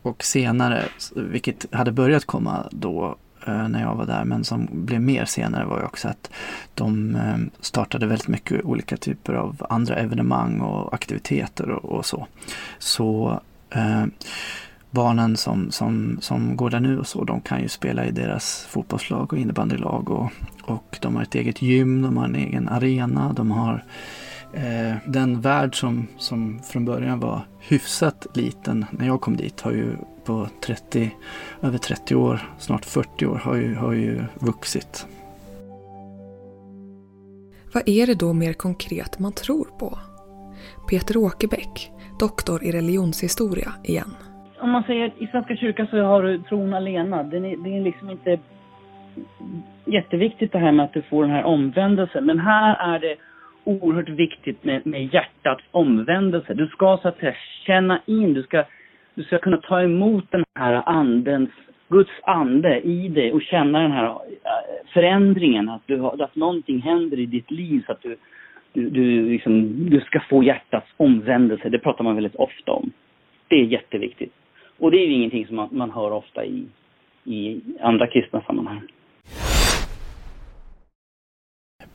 Och 0.01 0.24
senare, 0.24 0.84
vilket 1.15 1.74
hade 1.74 1.91
börjat 1.91 2.25
komma 2.25 2.67
då 2.72 3.15
eh, 3.48 3.67
när 3.67 3.82
jag 3.82 3.96
var 3.96 4.06
där 4.06 4.24
men 4.25 4.44
som 4.44 4.67
blev 4.72 5.01
mer 5.01 5.25
senare 5.25 5.65
var 5.65 5.79
ju 5.79 5.86
också 5.86 6.08
att 6.08 6.32
de 6.74 7.15
eh, 7.15 7.38
startade 7.60 8.08
väldigt 8.08 8.27
mycket 8.27 8.65
olika 8.65 8.98
typer 8.98 9.34
av 9.34 9.65
andra 9.70 9.96
evenemang 9.96 10.60
och 10.60 10.94
aktiviteter 10.94 11.70
och, 11.70 11.98
och 11.98 12.06
så. 12.06 12.27
Så 12.79 13.41
eh, 13.70 14.06
barnen 14.91 15.38
som, 15.38 15.72
som, 15.72 16.17
som 16.22 16.56
går 16.56 16.70
där 16.70 16.79
nu 16.79 17.00
och 17.00 17.08
så, 17.08 17.24
de 17.24 17.41
kan 17.41 17.62
ju 17.62 17.67
spela 17.67 18.06
i 18.06 18.12
deras 18.12 18.65
fotbollslag 18.70 19.34
och 19.34 19.39
innebandylag 19.39 20.10
och, 20.10 20.32
och 20.63 20.98
de 21.01 21.15
har 21.15 21.24
ett 21.24 21.36
eget 21.36 21.62
gym, 21.62 22.01
de 22.01 22.17
har 22.17 22.25
en 22.25 22.36
egen 22.36 22.70
arena, 22.70 23.34
de 23.34 23.51
har 23.51 23.84
eh, 24.53 24.96
den 25.06 25.41
värld 25.41 25.79
som, 25.79 26.08
som 26.17 26.60
från 26.63 26.86
början 26.86 27.20
var 27.20 27.41
hyfsat 27.60 28.27
liten 28.34 28.86
när 28.91 29.08
jag 29.08 29.22
kom 29.22 29.38
dit 29.38 29.62
har 29.62 29.72
ju 29.72 29.96
på 30.25 30.48
30, 30.65 31.15
över 31.62 31.77
30 31.77 32.15
år, 32.15 32.51
snart 32.60 32.86
40 32.86 33.25
år, 33.25 33.36
har 33.36 33.56
ju, 33.56 33.75
har 33.75 33.94
ju 33.94 34.24
vuxit. 34.39 35.08
Vad 37.74 37.89
är 37.89 38.08
det 38.08 38.15
då 38.15 38.34
mer 38.34 38.53
konkret 38.53 39.20
man 39.20 39.32
tror 39.32 39.67
på? 39.79 40.00
Peter 40.89 41.17
Åkerbäck, 41.17 41.91
doktor 42.20 42.63
i 42.63 42.72
religionshistoria 42.72 43.74
igen 43.84 44.15
om 44.60 44.72
man 44.72 44.84
säger 44.84 45.12
i 45.18 45.28
Svenska 45.28 45.56
kyrkan 45.56 45.88
så 45.88 46.02
har 46.02 46.24
du 46.24 46.38
tron 46.38 46.74
alena. 46.74 47.24
Det 47.24 47.38
är, 47.38 47.64
det 47.64 47.78
är 47.78 47.82
liksom 47.82 48.10
inte 48.10 48.40
jätteviktigt 49.86 50.52
det 50.52 50.60
här 50.60 50.72
med 50.72 50.86
att 50.86 50.94
du 50.94 51.02
får 51.02 51.24
den 51.24 51.32
här 51.32 51.44
omvändelsen. 51.44 52.26
Men 52.26 52.40
här 52.40 52.96
är 52.96 53.00
det 53.00 53.16
oerhört 53.64 54.10
viktigt 54.10 54.64
med, 54.64 54.86
med 54.86 55.14
hjärtats 55.14 55.64
omvändelse. 55.72 56.54
Du 56.54 56.68
ska 56.68 57.00
så 57.02 57.08
att 57.08 57.20
säga 57.20 57.36
känna 57.66 58.02
in, 58.06 58.34
du 58.34 58.44
ska, 58.44 58.64
du 59.16 59.24
ska 59.24 59.38
kunna 59.38 59.58
ta 59.58 59.82
emot 59.82 60.32
den 60.32 60.44
här 60.56 60.84
andens, 60.86 61.50
Guds 61.90 62.12
ande 62.24 62.80
i 62.82 63.08
dig 63.08 63.34
och 63.34 63.42
känna 63.42 63.82
den 63.82 63.92
här 63.92 64.06
äh, 64.06 64.92
förändringen, 64.94 65.70
att, 65.70 65.82
du 65.86 66.00
har, 66.00 66.22
att 66.24 66.36
någonting 66.36 66.82
händer 66.82 67.20
i 67.20 67.26
ditt 67.26 67.52
liv 67.52 67.84
så 67.86 67.92
att 67.92 68.02
du, 68.02 68.18
du, 68.74 68.90
du, 68.90 69.30
liksom, 69.30 69.86
du 69.90 70.02
ska 70.02 70.20
få 70.20 70.44
hjärtats 70.44 70.88
omvändelse. 70.98 71.70
Det 71.70 71.80
pratar 71.80 72.04
man 72.04 72.16
väldigt 72.16 72.36
ofta 72.36 72.72
om. 72.72 72.92
Det 73.48 73.56
är 73.56 73.66
jätteviktigt. 73.66 74.34
Och 74.80 74.92
det 74.92 74.98
är 74.98 75.06
ju 75.06 75.14
ingenting 75.14 75.48
som 75.48 75.56
man, 75.56 75.70
man 75.72 75.92
hör 75.92 76.12
ofta 76.12 76.46
i, 76.46 76.66
i 77.24 77.62
andra 77.82 78.08
kristna 78.08 78.42
sammanhang. 78.42 78.82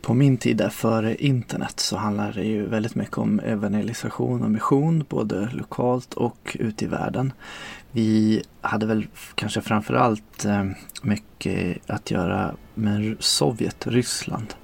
På 0.03 0.15
min 0.15 0.37
tid 0.37 0.57
där 0.57 0.69
före 0.69 1.15
internet 1.15 1.81
så 1.81 1.97
handlade 1.97 2.33
det 2.33 2.45
ju 2.45 2.67
väldigt 2.67 2.95
mycket 2.95 3.19
om 3.19 3.41
evangelisation 3.41 4.43
och 4.43 4.51
mission 4.51 5.05
både 5.09 5.49
lokalt 5.53 6.15
och 6.15 6.57
ute 6.61 6.85
i 6.85 6.89
världen. 6.89 7.33
Vi 7.93 8.43
hade 8.61 8.87
väl 8.87 9.07
kanske 9.35 9.61
framförallt 9.61 10.45
eh, 10.45 10.65
mycket 11.03 11.91
att 11.91 12.11
göra 12.11 12.55
med 12.75 13.17
Sovjet, 13.19 13.87
Ryssland. 13.87 14.55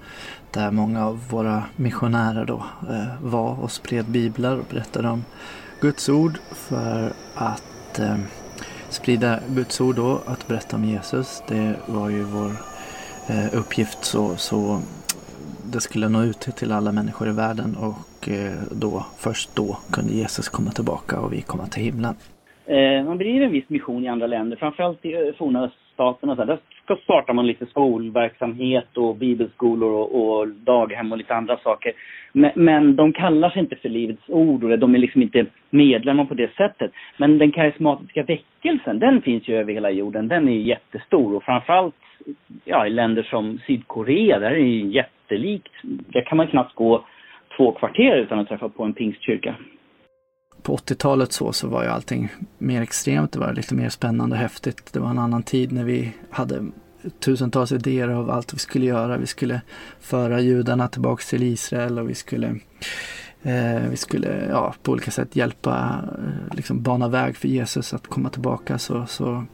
Där 0.51 0.71
många 0.71 1.07
av 1.07 1.29
våra 1.31 1.65
missionärer 1.77 2.45
då 2.45 2.65
eh, 2.91 3.23
var 3.23 3.61
och 3.63 3.71
spred 3.71 4.05
biblar 4.05 4.57
och 4.57 4.67
berättade 4.71 5.09
om 5.09 5.25
Guds 5.81 6.09
ord 6.09 6.39
för 6.55 7.13
att 7.35 7.68
eh, 7.99 8.17
sprida 8.89 9.41
Guds 9.49 9.81
ord 9.81 9.97
då, 9.97 10.21
att 10.27 10.49
berätta 10.49 10.77
om 10.77 10.85
Jesus. 10.85 11.43
Det 11.49 11.75
var 11.87 12.11
ju 12.11 12.23
vår 12.23 12.51
eh, 13.29 13.59
uppgift 13.59 14.05
så, 14.05 14.37
så 14.37 14.81
det 15.73 15.81
skulle 15.81 16.09
nå 16.09 16.23
ut 16.23 16.41
till 16.41 16.73
alla 16.73 16.93
människor 16.93 17.29
i 17.29 17.33
världen 17.33 17.77
och 17.77 18.29
eh, 18.29 18.63
då, 18.71 19.07
först 19.19 19.57
då 19.57 19.79
kunde 19.93 20.13
Jesus 20.13 20.49
komma 20.49 20.71
tillbaka 20.71 21.21
och 21.21 21.33
vi 21.33 21.43
komma 21.43 21.67
till 21.67 21.83
himlen. 21.83 22.15
Eh, 22.67 23.05
man 23.05 23.19
bedriver 23.19 23.47
en 23.47 23.53
viss 23.53 23.69
mission 23.69 24.05
i 24.05 24.09
andra 24.09 24.27
länder, 24.27 24.57
framförallt 24.57 25.05
i 25.05 25.13
eh, 25.13 25.35
forna 25.39 25.65
öststaterna. 25.65 26.35
Där 26.35 26.59
startar 26.97 27.35
man 27.35 27.47
lite 27.47 27.67
skolverksamhet 27.67 28.97
och 28.97 29.17
bibelskolor 29.17 29.93
och, 29.93 30.39
och 30.39 30.49
daghem 30.49 31.13
och 31.13 31.19
lite 31.19 31.35
andra 31.35 31.57
saker. 31.57 31.93
Men, 32.33 32.51
men, 32.55 32.97
de 32.97 33.13
kallar 33.13 33.51
sig 33.51 33.61
inte 33.61 33.77
för 33.77 33.89
Livets 33.89 34.29
Ord 34.29 34.65
och 34.65 34.79
de 34.79 34.95
är 34.95 34.99
liksom 34.99 35.23
inte 35.23 35.47
medlemmar 35.71 36.25
på 36.25 36.35
det 36.35 36.55
sättet. 36.57 36.93
Men 37.17 37.39
den 37.39 37.53
karismatiska 37.53 38.23
väckelsen, 38.23 38.99
den 38.99 39.23
finns 39.23 39.49
ju 39.49 39.57
över 39.57 39.73
hela 39.73 39.91
jorden. 39.91 40.29
Den 40.29 40.49
är 40.49 40.53
jättestor 40.53 41.35
och 41.37 41.45
framförallt 41.45 41.95
ja, 42.65 42.87
i 42.87 42.91
länder 42.91 43.23
som 43.23 43.59
Sydkorea, 43.67 44.39
där 44.39 44.51
är 44.51 44.55
det 44.55 44.61
ju 44.61 44.87
jättelikt. 44.87 45.73
Där 45.83 46.21
kan 46.21 46.37
man 46.37 46.47
knappt 46.47 46.75
gå 46.75 47.05
två 47.57 47.73
kvarter 47.73 48.17
utan 48.17 48.39
att 48.39 48.49
träffa 48.49 48.69
på 48.69 48.85
en 48.85 48.93
pingstkyrka 48.93 49.55
på 50.69 50.77
80-talet 50.77 51.33
så, 51.33 51.53
så 51.53 51.69
var 51.69 51.83
ju 51.83 51.89
allting 51.89 52.29
mer 52.59 52.83
extremt. 52.83 53.33
Det 53.33 53.39
var 53.39 53.53
lite 53.53 53.75
mer 53.75 53.89
spännande 53.89 54.37
och 54.37 54.43
häftigt. 54.43 54.93
Det 54.93 55.01
var 55.01 55.11
en 55.11 55.19
annan 55.19 55.43
tid 55.43 55.73
när 55.73 55.85
vi 55.85 56.13
hade 56.31 56.67
tusentals 57.21 57.73
idéer 57.73 58.09
av 58.09 58.31
allt 58.31 58.55
vi 58.55 58.59
skulle 58.59 58.87
göra. 58.87 59.17
Vi 59.17 59.27
skulle 59.27 59.61
föra 60.01 60.41
judarna 60.41 60.89
tillbaks 60.89 61.29
till 61.29 61.43
Israel 61.43 61.99
och 61.99 62.11
vi 62.11 62.15
skulle 62.15 62.47
eh, 63.43 63.89
vi 63.91 63.97
skulle 63.97 64.47
ja, 64.49 64.75
på 64.83 64.93
olika 64.93 65.11
sätt 65.11 65.37
hjälpa, 65.37 66.05
eh, 66.19 66.55
liksom 66.57 66.83
bana 66.83 67.09
väg 67.09 67.37
för 67.37 67.49
Jesus 67.49 67.95
att 67.95 68.07
komma 68.07 68.31
tillbaka. 68.31 68.79
Så, 68.79 69.07
så, 69.07 69.45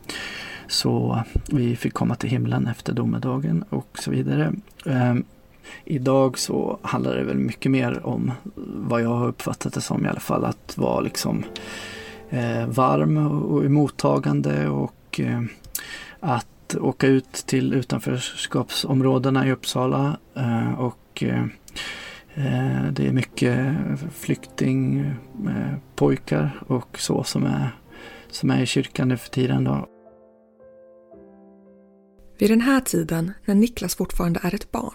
så 0.66 1.22
vi 1.50 1.76
fick 1.76 1.94
komma 1.94 2.14
till 2.14 2.30
himlen 2.30 2.66
efter 2.66 2.92
domedagen 2.92 3.64
och 3.68 3.98
så 3.98 4.10
vidare. 4.10 4.52
Ehm, 4.86 5.24
Idag 5.84 6.38
så 6.38 6.78
handlar 6.82 7.16
det 7.16 7.24
väl 7.24 7.38
mycket 7.38 7.70
mer 7.70 8.06
om 8.06 8.32
vad 8.66 9.02
jag 9.02 9.08
har 9.08 9.28
uppfattat 9.28 9.72
det 9.72 9.80
som 9.80 10.06
i 10.06 10.08
alla 10.08 10.20
fall 10.20 10.44
att 10.44 10.78
vara 10.78 11.00
liksom 11.00 11.44
eh, 12.30 12.66
varm 12.66 13.26
och, 13.26 13.70
mottagande 13.70 14.68
och 14.68 15.20
eh, 15.20 15.42
att 16.20 16.74
åka 16.80 17.06
ut 17.06 17.32
till 17.32 17.74
utanförskapsområdena 17.74 19.46
i 19.46 19.52
Uppsala 19.52 20.16
eh, 20.34 20.80
och 20.80 21.22
eh, 21.22 21.44
eh 22.34 22.84
det 22.92 23.06
är 23.06 23.12
mycket 23.12 23.76
flyktingpojkar 24.14 26.44
eh, 26.44 26.50
och 26.72 26.98
så 26.98 27.24
som 27.24 27.44
är, 27.44 27.68
som 28.30 28.50
är 28.50 28.62
i 28.62 28.66
kyrkan 28.66 29.08
nu 29.08 29.16
för 29.16 29.30
tiden. 29.30 29.64
Då. 29.64 29.88
Vid 32.38 32.50
den 32.50 32.60
här 32.60 32.80
tiden, 32.80 33.32
när 33.44 33.54
Niklas 33.54 33.94
fortfarande 33.94 34.40
är 34.42 34.54
ett 34.54 34.72
barn, 34.72 34.94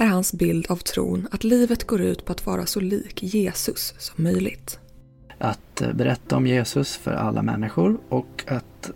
är 0.00 0.06
hans 0.06 0.32
bild 0.32 0.66
av 0.68 0.76
tron 0.76 1.28
att 1.30 1.44
livet 1.44 1.86
går 1.86 2.00
ut 2.00 2.24
på 2.24 2.32
att 2.32 2.46
vara 2.46 2.66
så 2.66 2.80
lik 2.80 3.22
Jesus 3.22 3.94
som 3.98 4.24
möjligt. 4.24 4.78
Att 5.38 5.82
eh, 5.82 5.92
berätta 5.92 6.36
om 6.36 6.46
Jesus 6.46 6.96
för 6.96 7.12
alla 7.12 7.42
människor 7.42 7.98
och 8.08 8.44
att 8.46 8.90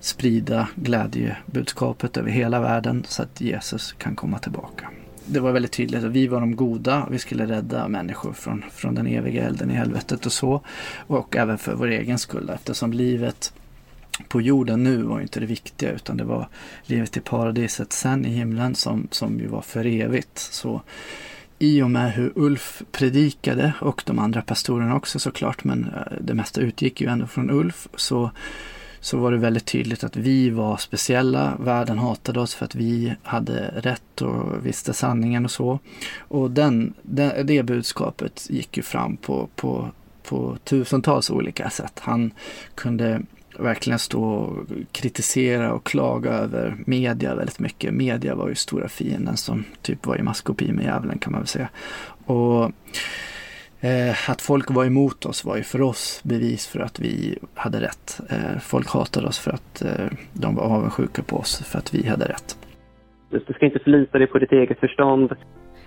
sprida 0.00 0.68
glädjebudskapet 0.74 2.16
över 2.16 2.30
hela 2.30 2.60
världen 2.60 3.04
så 3.08 3.22
att 3.22 3.40
Jesus 3.40 3.92
kan 3.92 4.16
komma 4.16 4.38
tillbaka. 4.38 4.90
Det 5.26 5.40
var 5.40 5.52
väldigt 5.52 5.72
tydligt 5.72 6.04
att 6.04 6.10
vi 6.10 6.26
var 6.26 6.40
de 6.40 6.56
goda, 6.56 7.08
vi 7.10 7.18
skulle 7.18 7.46
rädda 7.46 7.88
människor 7.88 8.32
från, 8.32 8.64
från 8.72 8.94
den 8.94 9.06
eviga 9.06 9.44
elden 9.44 9.70
i 9.70 9.74
helvetet 9.74 10.26
och 10.26 10.32
så. 10.32 10.64
Och 11.06 11.36
även 11.36 11.58
för 11.58 11.74
vår 11.74 11.88
egen 11.88 12.18
skull 12.18 12.50
eftersom 12.54 12.92
livet 12.92 13.52
på 14.28 14.40
jorden 14.40 14.84
nu 14.84 15.02
var 15.02 15.20
inte 15.20 15.40
det 15.40 15.46
viktiga 15.46 15.92
utan 15.92 16.16
det 16.16 16.24
var 16.24 16.48
livet 16.84 17.16
i 17.16 17.20
paradiset 17.20 17.92
sen 17.92 18.26
i 18.26 18.28
himlen 18.28 18.74
som, 18.74 19.08
som 19.10 19.38
ju 19.38 19.46
var 19.46 19.62
för 19.62 19.86
evigt. 19.86 20.38
Så 20.38 20.82
i 21.62 21.82
och 21.82 21.90
med 21.90 22.12
hur 22.12 22.32
Ulf 22.34 22.82
predikade 22.92 23.72
och 23.80 24.02
de 24.06 24.18
andra 24.18 24.42
pastorerna 24.42 24.96
också 24.96 25.18
såklart, 25.18 25.64
men 25.64 25.84
eh, 25.84 26.12
det 26.20 26.34
mesta 26.34 26.60
utgick 26.60 27.00
ju 27.00 27.08
ändå 27.08 27.26
från 27.26 27.50
Ulf, 27.50 27.88
så, 27.94 28.30
så 29.00 29.18
var 29.18 29.32
det 29.32 29.38
väldigt 29.38 29.66
tydligt 29.66 30.04
att 30.04 30.16
vi 30.16 30.50
var 30.50 30.76
speciella. 30.76 31.56
Världen 31.60 31.98
hatade 31.98 32.40
oss 32.40 32.54
för 32.54 32.64
att 32.64 32.74
vi 32.74 33.14
hade 33.22 33.74
rätt 33.76 34.22
och 34.22 34.66
visste 34.66 34.92
sanningen 34.92 35.44
och 35.44 35.50
så. 35.50 35.78
Och 36.18 36.50
den, 36.50 36.94
det, 37.02 37.42
det 37.42 37.62
budskapet 37.62 38.46
gick 38.50 38.76
ju 38.76 38.82
fram 38.82 39.16
på, 39.16 39.48
på, 39.56 39.90
på 40.22 40.56
tusentals 40.64 41.30
olika 41.30 41.70
sätt. 41.70 41.98
Han 41.98 42.30
kunde 42.74 43.22
verkligen 43.58 43.98
stå 43.98 44.24
och 44.24 44.66
kritisera 44.92 45.72
och 45.72 45.84
klaga 45.84 46.30
över 46.30 46.74
media 46.86 47.34
väldigt 47.34 47.58
mycket. 47.58 47.94
Media 47.94 48.34
var 48.34 48.48
ju 48.48 48.54
stora 48.54 48.88
fienden 48.88 49.36
som 49.36 49.64
typ 49.82 50.06
var 50.06 50.16
i 50.16 50.22
maskopi 50.22 50.72
med 50.72 50.84
djävulen 50.84 51.18
kan 51.18 51.32
man 51.32 51.40
väl 51.40 51.46
säga. 51.46 51.68
Och 52.26 52.64
eh, 53.80 54.30
att 54.30 54.42
folk 54.42 54.70
var 54.70 54.84
emot 54.84 55.26
oss 55.26 55.44
var 55.44 55.56
ju 55.56 55.62
för 55.62 55.82
oss 55.82 56.20
bevis 56.24 56.66
för 56.66 56.80
att 56.80 57.00
vi 57.00 57.38
hade 57.54 57.80
rätt. 57.80 58.20
Eh, 58.30 58.58
folk 58.60 58.88
hatade 58.88 59.26
oss 59.26 59.38
för 59.38 59.50
att 59.50 59.82
eh, 59.82 60.06
de 60.32 60.54
var 60.54 60.64
avundsjuka 60.64 61.22
på 61.22 61.36
oss 61.36 61.64
för 61.64 61.78
att 61.78 61.94
vi 61.94 62.08
hade 62.08 62.24
rätt. 62.24 62.58
Du 63.30 63.52
ska 63.54 63.66
inte 63.66 63.78
förlita 63.78 64.18
dig 64.18 64.26
på 64.26 64.38
ditt 64.38 64.52
eget 64.52 64.80
förstånd. 64.80 65.32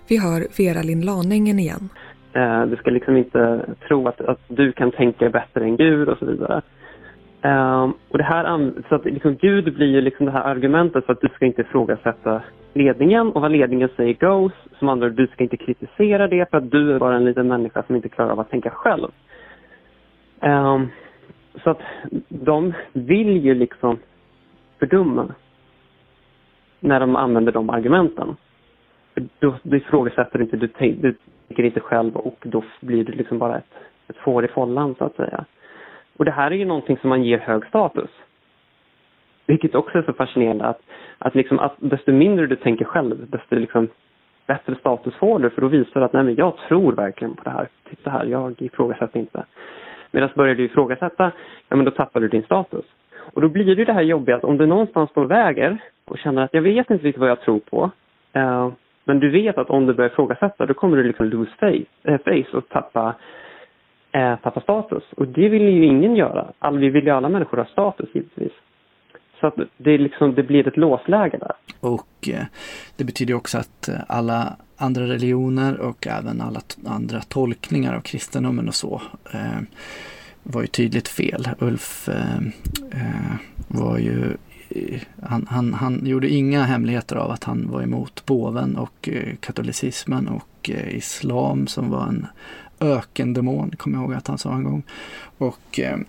Vi 0.07 0.17
hör 0.17 0.47
Vera 0.57 0.81
Lind 0.81 1.05
Lanängen 1.05 1.59
igen. 1.59 1.89
Eh, 2.33 2.65
du 2.65 2.75
ska 2.75 2.89
liksom 2.89 3.17
inte 3.17 3.65
tro 3.87 4.07
att, 4.07 4.21
att 4.21 4.39
du 4.47 4.71
kan 4.71 4.91
tänka 4.91 5.29
bättre 5.29 5.63
än 5.63 5.77
Gud 5.77 6.09
och 6.09 6.17
så 6.17 6.25
vidare. 6.25 6.61
Um, 7.45 7.93
och 8.09 8.17
det 8.17 8.23
här, 8.23 8.71
så 8.89 8.95
att 8.95 9.05
liksom 9.05 9.35
Gud 9.35 9.73
blir 9.73 9.87
ju 9.87 10.01
liksom 10.01 10.25
det 10.25 10.31
här 10.31 10.43
argumentet 10.43 11.05
för 11.05 11.13
att 11.13 11.21
du 11.21 11.27
ska 11.27 11.45
inte 11.45 11.61
ifrågasätta 11.61 12.41
ledningen 12.73 13.31
och 13.31 13.41
vad 13.41 13.51
ledningen 13.51 13.89
säger 13.95 14.13
goes. 14.13 14.53
Som 14.79 14.89
andra 14.89 15.09
du 15.09 15.27
ska 15.27 15.43
inte 15.43 15.57
kritisera 15.57 16.27
det 16.27 16.49
för 16.49 16.57
att 16.57 16.71
du 16.71 16.95
är 16.95 16.99
bara 16.99 17.15
en 17.15 17.25
liten 17.25 17.47
människa 17.47 17.83
som 17.83 17.95
inte 17.95 18.09
klarar 18.09 18.31
av 18.31 18.39
att 18.39 18.49
tänka 18.49 18.69
själv. 18.69 19.07
Um, 20.41 20.89
så 21.63 21.69
att 21.69 21.81
de 22.29 22.73
vill 22.93 23.45
ju 23.45 23.55
liksom 23.55 23.97
fördumma 24.79 25.33
när 26.79 26.99
de 26.99 27.15
använder 27.15 27.51
de 27.51 27.69
argumenten. 27.69 28.35
Då, 29.39 29.55
då 29.63 29.75
ifrågasätter 29.75 30.39
du 30.39 30.43
inte, 30.43 30.57
du, 30.57 30.69
du 30.77 31.15
tänker 31.47 31.63
inte 31.63 31.79
själv 31.79 32.15
och 32.15 32.37
då 32.43 32.63
blir 32.81 33.03
du 33.03 33.11
liksom 33.11 33.37
bara 33.37 33.57
ett, 33.57 33.73
ett 34.07 34.17
får 34.17 34.45
i 34.45 34.47
follan 34.47 34.95
så 34.97 35.03
att 35.03 35.15
säga. 35.15 35.45
Och 36.17 36.25
det 36.25 36.31
här 36.31 36.51
är 36.51 36.55
ju 36.55 36.65
någonting 36.65 36.97
som 36.97 37.09
man 37.09 37.23
ger 37.23 37.37
hög 37.37 37.65
status. 37.65 38.09
Vilket 39.45 39.75
också 39.75 39.97
är 39.97 40.01
så 40.01 40.13
fascinerande 40.13 40.65
att, 40.65 40.81
att, 41.17 41.35
liksom, 41.35 41.59
att 41.59 41.75
desto 41.77 42.11
mindre 42.11 42.47
du 42.47 42.55
tänker 42.55 42.85
själv, 42.85 43.29
desto 43.29 43.55
liksom 43.55 43.87
bättre 44.47 44.75
status 44.75 45.15
får 45.15 45.39
du. 45.39 45.49
För 45.49 45.61
då 45.61 45.67
visar 45.67 45.99
du 45.99 46.05
att 46.05 46.13
nej, 46.13 46.23
men 46.23 46.35
jag 46.35 46.57
tror 46.67 46.91
verkligen 46.91 47.35
på 47.35 47.43
det 47.43 47.49
här. 47.49 47.67
Titta 47.89 48.09
här, 48.09 48.25
jag 48.25 48.61
ifrågasätter 48.61 49.19
inte. 49.19 49.45
Medan 50.11 50.29
börjar 50.35 50.55
du 50.55 50.63
ifrågasätta, 50.63 51.31
ja 51.69 51.75
men 51.75 51.85
då 51.85 51.91
tappar 51.91 52.19
du 52.19 52.27
din 52.27 52.43
status. 52.43 52.85
Och 53.33 53.41
då 53.41 53.49
blir 53.49 53.75
det 53.75 53.85
det 53.85 53.93
här 53.93 54.01
jobbiga 54.01 54.35
att 54.35 54.43
om 54.43 54.57
du 54.57 54.65
någonstans 54.65 55.09
står 55.09 55.23
och 55.23 55.31
väger 55.31 55.77
och 56.05 56.17
känner 56.17 56.41
att 56.41 56.53
jag 56.53 56.61
vet 56.61 56.89
inte 56.89 57.05
riktigt 57.05 57.19
vad 57.19 57.29
jag 57.29 57.41
tror 57.41 57.59
på. 57.59 57.91
Eh, 58.33 58.71
men 59.03 59.19
du 59.19 59.29
vet 59.29 59.57
att 59.57 59.69
om 59.69 59.85
du 59.85 59.93
börjar 59.93 60.09
ifrågasätta 60.09 60.65
då 60.65 60.73
kommer 60.73 60.97
du 60.97 61.03
liksom 61.03 61.25
lose 61.25 61.51
face, 61.59 61.85
eh, 62.03 62.17
face 62.17 62.57
och 62.57 62.69
tappa 62.69 63.15
eh, 64.15 64.35
tappa 64.43 64.61
status. 64.61 65.03
Och 65.17 65.27
det 65.27 65.49
vill 65.49 65.61
ju 65.61 65.85
ingen 65.85 66.15
göra. 66.15 66.47
All, 66.59 66.77
vi 66.77 66.89
vill 66.89 67.05
ju 67.05 67.11
alla 67.11 67.29
människor 67.29 67.57
ha 67.57 67.65
status 67.65 68.09
givetvis. 68.13 68.51
Så 69.39 69.47
att 69.47 69.55
det, 69.77 69.97
liksom, 69.97 70.35
det 70.35 70.43
blir 70.43 70.67
ett 70.67 70.77
låsläge 70.77 71.37
där. 71.37 71.51
Och 71.79 72.29
eh, 72.29 72.45
det 72.97 73.03
betyder 73.03 73.33
också 73.33 73.57
att 73.57 73.87
eh, 73.87 73.95
alla 74.07 74.55
andra 74.77 75.03
religioner 75.03 75.79
och 75.79 76.07
även 76.07 76.41
alla 76.41 76.59
andra 76.85 77.19
tolkningar 77.19 77.95
av 77.95 78.01
kristendomen 78.01 78.67
och 78.67 78.75
så 78.75 79.01
eh, 79.33 79.61
var 80.43 80.61
ju 80.61 80.67
tydligt 80.67 81.07
fel. 81.07 81.47
Ulf 81.59 82.09
eh, 82.09 82.37
eh 82.91 83.35
var 83.67 83.97
ju 83.97 84.37
eh, 84.69 85.01
han, 85.23 85.47
han, 85.49 85.73
han 85.73 86.05
gjorde 86.05 86.29
inga 86.29 86.63
hemligheter 86.63 87.15
av 87.15 87.31
att 87.31 87.43
han 87.43 87.71
var 87.71 87.81
emot 87.81 88.25
påven 88.25 88.77
och 88.77 89.09
eh, 89.09 89.35
katolicismen 89.39 90.27
och 90.27 90.69
islam 90.69 91.67
som 91.67 91.89
var 91.89 92.07
en 92.07 92.27
ökendemon, 92.79 93.71
kommer 93.77 93.97
jag 93.97 94.03
ihåg 94.03 94.13
att 94.13 94.27
han 94.27 94.37
sa 94.37 94.55
en 94.55 94.63
gång. 94.63 94.83
Och 95.37 95.79
eh, 95.79 95.99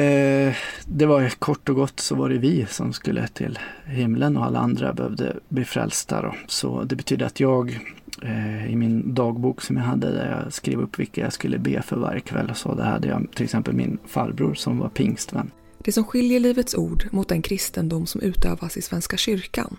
eh 0.00 0.54
det 0.86 1.06
var 1.06 1.28
kort 1.28 1.68
och 1.68 1.76
gott 1.76 2.00
så 2.00 2.14
var 2.14 2.28
det 2.28 2.38
vi 2.38 2.66
som 2.66 2.92
skulle 2.92 3.28
till 3.28 3.58
himlen 3.86 4.36
och 4.36 4.44
alla 4.44 4.58
andra 4.58 4.92
behövde 4.92 5.36
bli 5.48 5.64
frälsta. 5.64 6.22
Då. 6.22 6.34
Så 6.46 6.82
det 6.84 6.96
betyder 6.96 7.26
att 7.26 7.40
jag 7.40 7.80
eh, 8.22 8.72
i 8.72 8.76
min 8.76 9.14
dagbok 9.14 9.62
som 9.62 9.76
jag 9.76 9.84
hade 9.84 10.10
där 10.10 10.40
jag 10.42 10.52
skrev 10.52 10.80
upp 10.80 10.98
vilka 10.98 11.20
jag 11.20 11.32
skulle 11.32 11.58
be 11.58 11.82
för 11.82 11.96
varje 11.96 12.20
kväll 12.20 12.50
och 12.50 12.56
så, 12.56 12.74
där 12.74 12.84
hade 12.84 13.08
jag 13.08 13.26
till 13.34 13.44
exempel 13.44 13.74
min 13.74 13.98
farbror 14.06 14.54
som 14.54 14.78
var 14.78 14.88
pingstvän. 14.88 15.50
Det 15.78 15.92
som 15.92 16.04
skiljer 16.04 16.40
Livets 16.40 16.74
Ord 16.74 17.08
mot 17.12 17.28
den 17.28 17.42
kristendom 17.42 18.06
som 18.06 18.20
utövas 18.20 18.76
i 18.76 18.82
Svenska 18.82 19.16
kyrkan 19.16 19.76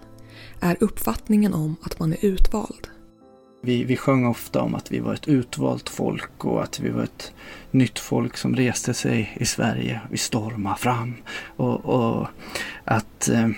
är 0.60 0.78
uppfattningen 0.80 1.54
om 1.54 1.76
att 1.82 2.00
man 2.00 2.14
är 2.14 2.26
utvald. 2.26 2.88
Vi, 3.66 3.84
vi 3.84 3.98
sjöng 3.98 4.26
ofta 4.26 4.62
om 4.62 4.76
att 4.76 4.92
vi 4.92 5.00
var 5.00 5.14
ett 5.14 5.28
utvalt 5.28 5.90
folk 5.90 6.46
och 6.46 6.64
att 6.64 6.80
vi 6.80 6.90
var 6.90 7.04
ett 7.04 7.34
nytt 7.72 8.00
folk 8.00 8.38
som 8.38 8.56
reste 8.56 8.94
sig 8.94 9.38
i 9.40 9.46
Sverige. 9.46 10.02
Vi 10.10 10.18
stormade 10.18 10.76
fram. 10.78 11.16
Och, 11.56 11.86
och 11.86 12.28
att 12.84 13.30
eh, 13.30 13.50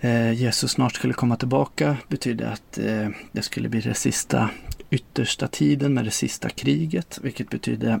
eh 0.00 0.32
Jesus 0.32 0.70
snart 0.70 0.94
skulle 0.94 1.14
komma 1.14 1.36
tillbaka 1.36 1.96
betydde 2.08 2.50
att 2.50 2.78
eh, 2.78 3.08
det 3.32 3.42
skulle 3.42 3.68
bli 3.68 3.80
den 3.80 3.94
sista 3.94 4.50
yttersta 4.90 5.48
tiden 5.48 5.94
med 5.94 6.04
det 6.04 6.10
sista 6.10 6.48
kriget. 6.48 7.18
Vilket 7.22 7.50
betydde 7.50 8.00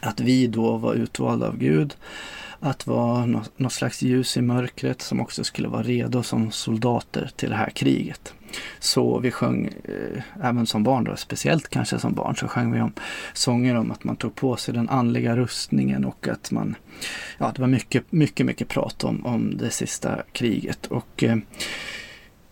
att 0.00 0.20
vi 0.20 0.46
då 0.46 0.76
var 0.76 0.94
utvalda 0.94 1.48
av 1.48 1.58
Gud 1.58 1.96
att 2.60 2.86
vara 2.86 3.26
något 3.56 3.72
slags 3.72 4.02
ljus 4.02 4.36
i 4.36 4.42
mörkret 4.42 5.02
som 5.02 5.20
också 5.20 5.44
skulle 5.44 5.68
vara 5.68 5.82
redo 5.82 6.22
som 6.22 6.50
soldater 6.50 7.30
till 7.36 7.50
det 7.50 7.56
här 7.56 7.70
kriget. 7.70 8.34
Så 8.78 9.18
vi 9.18 9.30
sjöng, 9.30 9.66
eh, 9.84 10.22
även 10.42 10.66
som 10.66 10.82
barn 10.82 11.04
då, 11.04 11.16
speciellt 11.16 11.68
kanske 11.68 11.98
som 11.98 12.12
barn, 12.12 12.36
så 12.36 12.48
sjöng 12.48 12.72
vi 12.72 12.80
om 12.80 12.92
sånger 13.32 13.74
om 13.74 13.90
att 13.90 14.04
man 14.04 14.16
tog 14.16 14.34
på 14.34 14.56
sig 14.56 14.74
den 14.74 14.88
andliga 14.88 15.36
rustningen 15.36 16.04
och 16.04 16.28
att 16.28 16.50
man, 16.50 16.74
ja 17.38 17.52
det 17.54 17.60
var 17.60 17.68
mycket, 17.68 18.12
mycket, 18.12 18.46
mycket 18.46 18.68
prat 18.68 19.04
om, 19.04 19.26
om 19.26 19.56
det 19.56 19.70
sista 19.70 20.22
kriget. 20.32 20.86
Och 20.86 21.24
eh, 21.24 21.36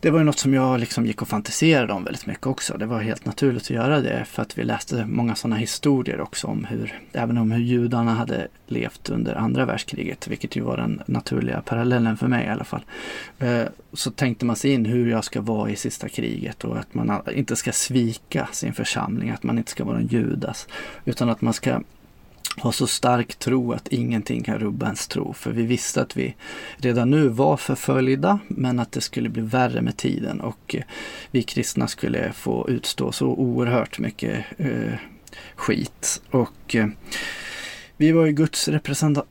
det 0.02 0.10
var 0.10 0.18
ju 0.18 0.24
något 0.24 0.38
som 0.38 0.54
jag 0.54 0.80
liksom 0.80 1.06
gick 1.06 1.22
och 1.22 1.28
fantiserade 1.28 1.92
om 1.92 2.04
väldigt 2.04 2.26
mycket 2.26 2.46
också. 2.46 2.76
Det 2.78 2.86
var 2.86 3.00
helt 3.00 3.24
naturligt 3.24 3.62
att 3.62 3.70
göra 3.70 4.00
det 4.00 4.24
för 4.24 4.42
att 4.42 4.58
vi 4.58 4.64
läste 4.64 5.06
många 5.06 5.34
sådana 5.34 5.56
historier 5.56 6.20
också 6.20 6.46
om 6.46 6.64
hur, 6.64 7.00
även 7.12 7.38
om 7.38 7.50
hur 7.50 7.62
judarna 7.62 8.14
hade 8.14 8.48
levt 8.66 9.10
under 9.10 9.34
andra 9.34 9.64
världskriget, 9.64 10.28
vilket 10.28 10.56
ju 10.56 10.60
var 10.60 10.76
den 10.76 11.02
naturliga 11.06 11.62
parallellen 11.62 12.16
för 12.16 12.28
mig 12.28 12.46
i 12.46 12.48
alla 12.48 12.64
fall. 12.64 12.84
Eh, 13.38 13.64
så 13.92 14.10
tänkte 14.10 14.44
man 14.44 14.56
sig 14.56 14.72
in 14.72 14.86
hur 14.86 15.10
jag 15.10 15.24
ska 15.24 15.40
vara 15.40 15.70
i 15.70 15.76
sista 15.76 16.08
kriget 16.08 16.64
och 16.64 16.78
att 16.78 16.94
man 16.94 17.22
inte 17.34 17.56
ska 17.56 17.72
svika 17.72 18.48
sin 18.52 18.72
församling, 18.72 19.30
att 19.30 19.42
man 19.42 19.58
inte 19.58 19.70
ska 19.70 19.84
vara 19.84 19.98
en 19.98 20.06
judas, 20.06 20.68
utan 21.04 21.28
att 21.28 21.40
man 21.40 21.52
ska 21.52 21.80
ha 22.56 22.72
så 22.72 22.86
stark 22.86 23.34
tro 23.34 23.72
att 23.72 23.88
ingenting 23.88 24.42
kan 24.42 24.58
rubba 24.58 24.86
ens 24.86 25.08
tro. 25.08 25.32
För 25.32 25.50
vi 25.50 25.62
visste 25.62 26.02
att 26.02 26.16
vi 26.16 26.34
redan 26.76 27.10
nu 27.10 27.28
var 27.28 27.56
förföljda 27.56 28.38
men 28.48 28.78
att 28.78 28.92
det 28.92 29.00
skulle 29.00 29.28
bli 29.28 29.42
värre 29.42 29.82
med 29.82 29.96
tiden 29.96 30.40
och 30.40 30.74
eh, 30.74 30.82
vi 31.30 31.42
kristna 31.42 31.88
skulle 31.88 32.32
få 32.32 32.68
utstå 32.68 33.12
så 33.12 33.26
oerhört 33.26 33.98
mycket 33.98 34.44
eh, 34.58 34.94
skit. 35.54 36.22
Och 36.30 36.74
eh, 36.74 36.86
vi 37.96 38.12
var 38.12 38.26
ju 38.26 38.32
Guds 38.32 38.68
eh, 38.68 38.80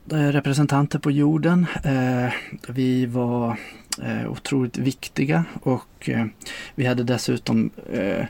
representanter 0.08 0.98
på 0.98 1.10
jorden. 1.10 1.66
Eh, 1.84 2.32
vi 2.68 3.06
var 3.06 3.56
eh, 4.02 4.30
otroligt 4.30 4.78
viktiga 4.78 5.44
och 5.62 6.08
eh, 6.08 6.26
vi 6.74 6.86
hade 6.86 7.02
dessutom 7.02 7.70
eh, 7.92 8.26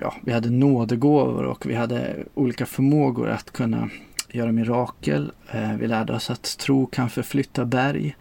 ja, 0.00 0.14
vi 0.22 0.32
hade 0.32 0.50
nådegåvor 0.50 1.44
och 1.44 1.66
vi 1.66 1.74
hade 1.74 2.16
olika 2.34 2.66
förmågor 2.66 3.28
att 3.28 3.50
kunna 3.50 3.90
göra 4.32 4.52
mirakel. 4.52 5.32
Eh, 5.50 5.72
vi 5.72 5.86
lärde 5.86 6.12
oss 6.12 6.30
att 6.30 6.58
tro 6.58 6.86
kan 6.86 7.10
förflytta 7.10 7.64
berg. 7.64 8.16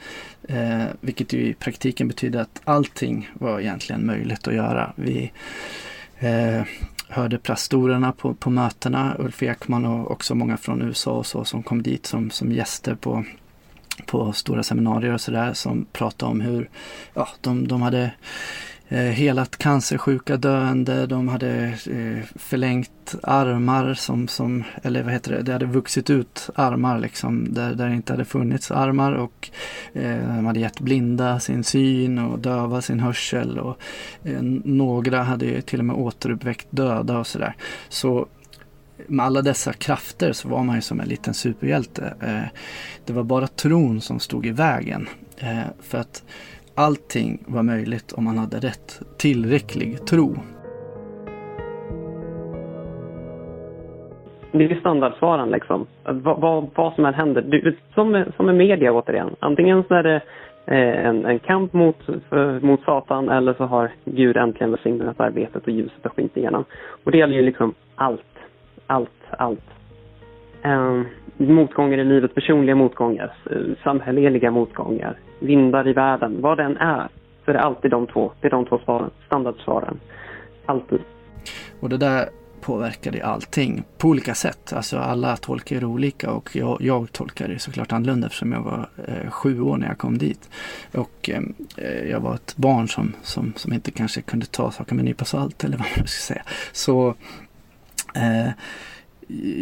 Eh, 0.47 0.83
vilket 1.01 1.33
ju 1.33 1.47
i 1.47 1.53
praktiken 1.53 2.07
betyder 2.07 2.39
att 2.39 2.61
allting 2.63 3.29
var 3.33 3.59
egentligen 3.59 4.05
möjligt 4.05 4.47
att 4.47 4.55
göra. 4.55 4.93
Vi 4.95 5.31
eh, 6.19 6.61
hörde 7.09 7.37
pastorerna 7.37 8.11
på, 8.11 8.33
på 8.33 8.49
mötena, 8.49 9.15
Ulf 9.19 9.43
Ekman 9.43 9.85
och 9.85 10.11
också 10.11 10.35
många 10.35 10.57
från 10.57 10.81
USA 10.81 11.11
och 11.11 11.25
så 11.25 11.45
som 11.45 11.63
kom 11.63 11.83
dit 11.83 12.05
som, 12.05 12.29
som 12.29 12.51
gäster 12.51 12.95
på, 12.95 13.23
på 14.05 14.33
stora 14.33 14.63
seminarier 14.63 15.13
och 15.13 15.21
sådär 15.21 15.53
som 15.53 15.85
pratade 15.91 16.31
om 16.31 16.41
hur 16.41 16.69
ja, 17.13 17.27
de, 17.41 17.67
de 17.67 17.81
hade 17.81 18.11
Eh, 18.91 18.99
helat 18.99 19.57
cancersjuka 19.57 20.37
döende, 20.37 21.05
de 21.05 21.27
hade 21.27 21.65
eh, 21.67 22.25
förlängt 22.35 23.15
armar 23.23 23.93
som, 23.93 24.27
som, 24.27 24.63
eller 24.83 25.03
vad 25.03 25.13
heter 25.13 25.31
det, 25.31 25.41
det 25.41 25.53
hade 25.53 25.65
vuxit 25.65 26.09
ut 26.09 26.49
armar 26.55 26.99
liksom 26.99 27.53
där, 27.53 27.75
där 27.75 27.89
det 27.89 27.95
inte 27.95 28.13
hade 28.13 28.25
funnits 28.25 28.71
armar 28.71 29.11
och 29.11 29.49
eh, 29.93 30.35
de 30.35 30.45
hade 30.45 30.59
gett 30.59 30.79
blinda 30.79 31.39
sin 31.39 31.63
syn 31.63 32.19
och 32.19 32.39
döva 32.39 32.81
sin 32.81 32.99
hörsel 32.99 33.59
och 33.59 33.77
eh, 34.23 34.41
några 34.63 35.23
hade 35.23 35.61
till 35.61 35.79
och 35.79 35.85
med 35.85 35.95
återuppväckt 35.95 36.67
döda 36.69 37.19
och 37.19 37.27
sådär. 37.27 37.55
Så 37.89 38.27
med 39.07 39.25
alla 39.25 39.41
dessa 39.41 39.73
krafter 39.73 40.33
så 40.33 40.49
var 40.49 40.63
man 40.63 40.75
ju 40.75 40.81
som 40.81 40.99
en 40.99 41.07
liten 41.07 41.33
superhjälte. 41.33 42.13
Eh, 42.21 42.59
det 43.05 43.13
var 43.13 43.23
bara 43.23 43.47
tron 43.47 44.01
som 44.01 44.19
stod 44.19 44.45
i 44.45 44.51
vägen. 44.51 45.09
Eh, 45.37 45.61
för 45.81 45.97
att 45.97 46.23
allting 46.75 47.43
var 47.47 47.63
möjligt 47.63 48.11
om 48.11 48.23
man 48.23 48.37
hade 48.37 48.57
rätt 48.57 49.01
tillräcklig 49.17 50.05
tro. 50.05 50.35
Det 54.51 54.65
är 54.65 54.79
standardsvaren 54.79 55.49
liksom. 55.49 55.87
Vad, 56.03 56.41
vad, 56.41 56.69
vad 56.75 56.93
som 56.93 57.05
än 57.05 57.13
händer. 57.13 57.41
Du, 57.41 57.77
som, 57.93 58.25
som 58.35 58.45
med 58.45 58.55
media 58.55 58.91
återigen. 58.91 59.35
Antingen 59.39 59.83
så 59.87 59.93
är 59.93 60.03
det 60.03 60.21
eh, 60.65 61.05
en, 61.05 61.25
en 61.25 61.39
kamp 61.39 61.73
mot, 61.73 61.97
för, 62.29 62.59
mot 62.59 62.81
Satan 62.83 63.29
eller 63.29 63.53
så 63.53 63.63
har 63.63 63.91
Gud 64.05 64.37
äntligen 64.37 64.71
välsignat 64.71 65.19
arbetet 65.19 65.63
och 65.63 65.69
ljuset 65.69 66.03
har 66.03 66.09
skint 66.09 66.37
igenom. 66.37 66.65
Och 67.03 67.11
det 67.11 67.17
gäller 67.17 67.35
ju 67.35 67.41
liksom 67.41 67.73
allt 67.95 68.21
allt, 68.89 69.09
allt. 69.37 69.69
Um, 70.63 71.07
motgångar 71.47 71.97
i 71.97 72.03
livet, 72.03 72.35
personliga 72.35 72.75
motgångar, 72.75 73.33
eh, 73.51 73.57
samhälleliga 73.83 74.51
motgångar, 74.51 75.17
vindar 75.39 75.87
i 75.87 75.93
världen, 75.93 76.41
vad 76.41 76.57
den 76.57 76.77
är, 76.77 77.07
så 77.45 77.51
är 77.51 77.53
det 77.53 77.61
alltid 77.61 77.91
de 77.91 78.07
två. 78.07 78.31
Det 78.41 78.47
är 78.47 78.51
de 78.51 78.65
två 78.65 78.79
svaren, 78.85 79.09
standardsvaren. 79.25 79.99
Alltid. 80.65 80.99
Och 81.79 81.89
det 81.89 81.97
där 81.97 82.29
påverkade 82.61 83.25
allting 83.25 83.83
på 83.97 84.07
olika 84.07 84.33
sätt. 84.33 84.73
Alltså 84.73 84.97
alla 84.97 85.37
tolkar 85.37 85.79
det 85.79 85.85
olika 85.85 86.31
och 86.31 86.55
jag, 86.55 86.77
jag 86.79 87.11
tolkar 87.11 87.47
det 87.47 87.59
såklart 87.59 87.91
annorlunda 87.91 88.27
eftersom 88.27 88.51
jag 88.51 88.61
var 88.61 88.89
eh, 89.07 89.31
sju 89.31 89.61
år 89.61 89.77
när 89.77 89.87
jag 89.87 89.97
kom 89.97 90.17
dit. 90.17 90.49
Och 90.93 91.29
eh, 91.29 91.41
eh, 91.77 92.09
jag 92.09 92.19
var 92.19 92.35
ett 92.35 92.57
barn 92.57 92.87
som, 92.87 93.13
som, 93.21 93.53
som 93.55 93.73
inte 93.73 93.91
kanske 93.91 94.21
kunde 94.21 94.45
ta 94.45 94.71
saker 94.71 94.95
med 94.95 95.01
en 95.01 95.05
nypa 95.05 95.25
salt 95.25 95.63
eller 95.63 95.77
vad 95.77 95.87
man 95.97 96.07
ska 96.07 96.33
säga. 96.33 96.43
Så 96.71 97.15
Eh, 98.15 98.51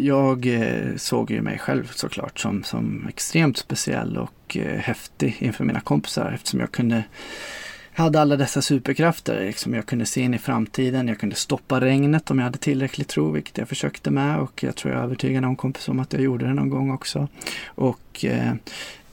jag 0.02 0.46
eh, 0.46 0.96
såg 0.96 1.32
ju 1.32 1.42
mig 1.42 1.60
själv 1.60 1.92
såklart 1.92 2.40
som, 2.40 2.64
som 2.64 3.08
extremt 3.10 3.58
speciell 3.58 4.18
och 4.18 4.58
eh, 4.58 4.80
häftig 4.80 5.36
inför 5.40 5.64
mina 5.64 5.80
kompisar 5.80 6.32
eftersom 6.32 6.60
jag 6.60 6.72
kunde 6.72 7.04
jag 7.96 8.04
hade 8.04 8.22
alla 8.22 8.36
dessa 8.36 8.62
superkrafter. 8.62 9.46
Liksom 9.46 9.74
jag 9.74 9.86
kunde 9.86 10.06
se 10.06 10.22
in 10.22 10.34
i 10.34 10.38
framtiden, 10.38 11.08
jag 11.08 11.20
kunde 11.20 11.36
stoppa 11.36 11.82
regnet 11.82 12.32
om 12.32 12.40
jag 12.40 12.46
hade 12.46 12.58
tillräcklig 12.58 13.08
tro, 13.08 13.32
vilket 13.32 13.58
jag 13.58 13.70
försökte 13.70 14.12
med 14.12 14.40
och 14.40 14.64
jag 14.64 14.76
tror 14.76 14.94
jag 14.94 15.04
övertygade 15.04 15.42
någon 15.42 15.56
kompis 15.56 15.90
om 15.90 16.00
att 16.00 16.14
jag 16.14 16.22
gjorde 16.22 16.46
det 16.46 16.54
någon 16.54 16.70
gång 16.70 16.92
också. 16.92 17.28
Och 17.66 18.26
eh, 18.26 18.54